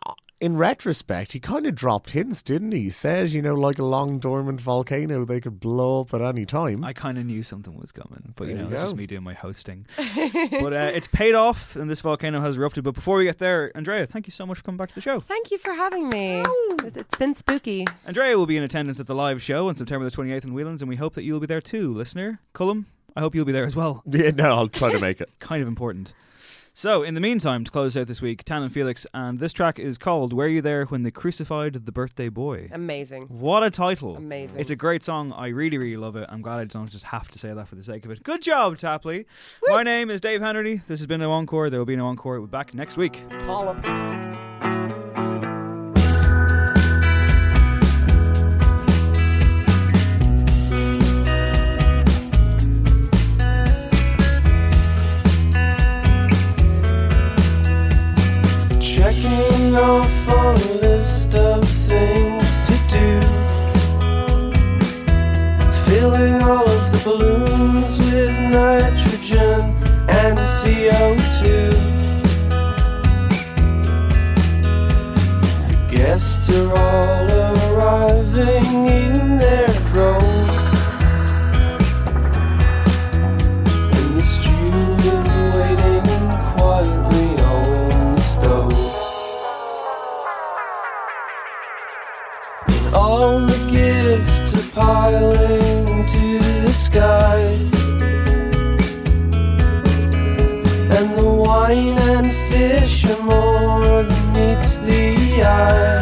[0.43, 2.81] in retrospect, he kind of dropped hints, didn't he?
[2.83, 6.45] He said, you know, like a long dormant volcano, they could blow up at any
[6.45, 6.83] time.
[6.85, 8.97] I kind of knew something was coming, but you There know, you this is go.
[8.97, 9.87] me doing my hosting.
[10.17, 12.83] but uh, it's paid off, and this volcano has erupted.
[12.85, 15.01] But before we get there, Andrea, thank you so much for coming back to the
[15.01, 15.21] show.
[15.21, 16.41] Thank you for having me.
[16.41, 17.87] It's- It's been spooky.
[18.07, 20.83] Andrea will be in attendance at the live show on September the 28th in Whelan's,
[20.83, 22.41] and we hope that you'll be there too, listener.
[22.53, 22.87] Cullum,
[23.17, 24.03] I hope you'll be there as well.
[24.11, 25.31] Yeah, no, I'll try to make it.
[25.39, 26.13] kind of important.
[26.75, 29.99] So, in the meantime, to close out this week, Tandem Felix, and this track is
[29.99, 32.71] called Were You There When They Crucified the Birthday Boy?
[32.73, 33.25] Amazing.
[33.25, 34.17] What a title.
[34.17, 34.59] Amazing.
[34.59, 35.35] It's a great song.
[35.35, 36.27] I really, really love it.
[36.31, 38.23] I'm glad I don't just have to say that for the sake of it.
[38.23, 39.27] Good job, Tapley.
[39.67, 40.81] My name is Dave Henry.
[40.89, 41.69] This has been an Encore.
[41.69, 42.39] There will be no Encore.
[42.41, 43.23] We'll be back next week.
[43.29, 44.42] Checking
[59.73, 63.21] list of things to do.
[65.87, 69.61] Filling all of the balloons with nitrogen
[70.09, 71.73] and CO2.
[75.69, 77.31] The guests are all
[77.73, 78.62] arriving
[105.43, 106.02] the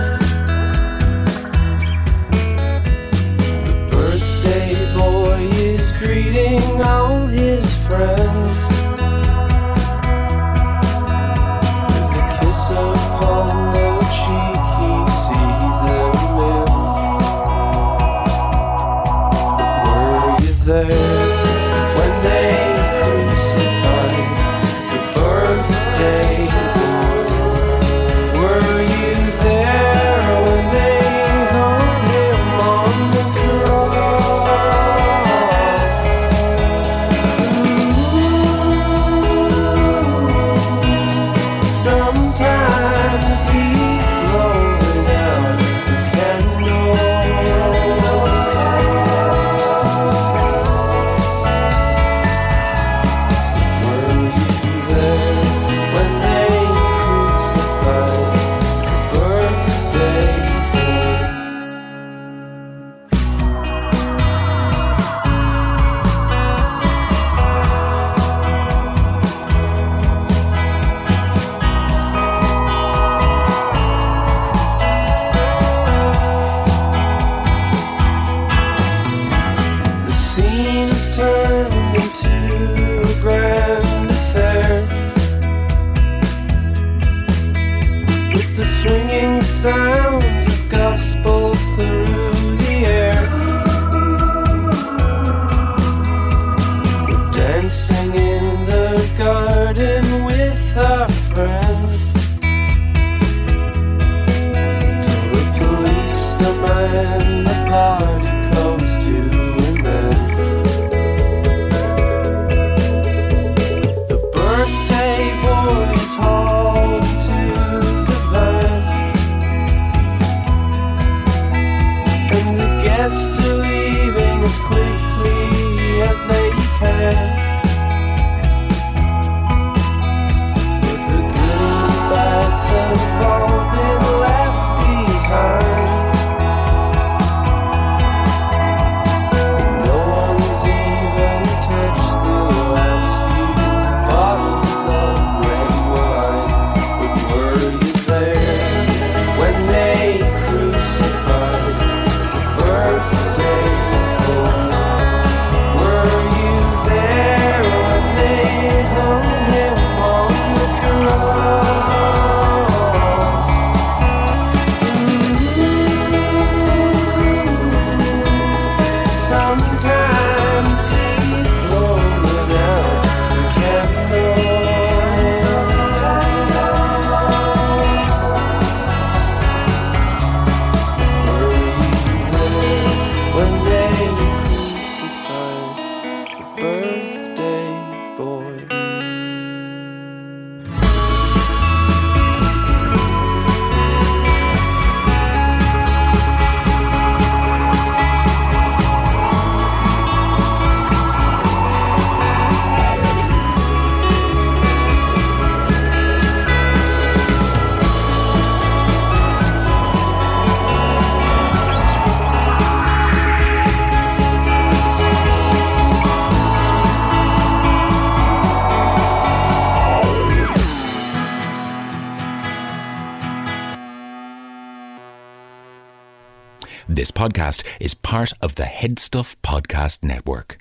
[227.21, 230.57] podcast is part of the HeadStuff Podcast Network.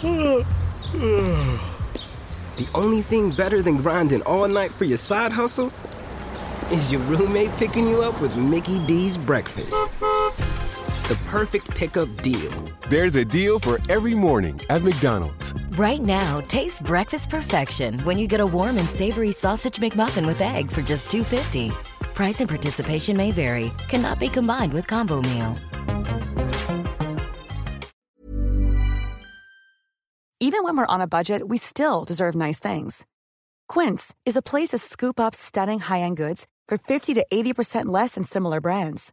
[0.00, 0.46] The
[2.72, 5.72] only thing better than grinding all night for your side hustle
[6.70, 9.74] is your roommate picking you up with Mickey D's breakfast.
[11.06, 12.50] The perfect pickup deal.
[12.90, 15.54] There's a deal for every morning at McDonald's.
[15.78, 20.40] Right now, taste breakfast perfection when you get a warm and savory sausage McMuffin with
[20.40, 21.70] egg for just $2.50.
[22.12, 23.70] Price and participation may vary.
[23.86, 25.54] Cannot be combined with combo meal.
[30.40, 33.06] Even when we're on a budget, we still deserve nice things.
[33.68, 38.16] Quince is a place to scoop up stunning high-end goods for 50 to 80% less
[38.16, 39.12] than similar brands.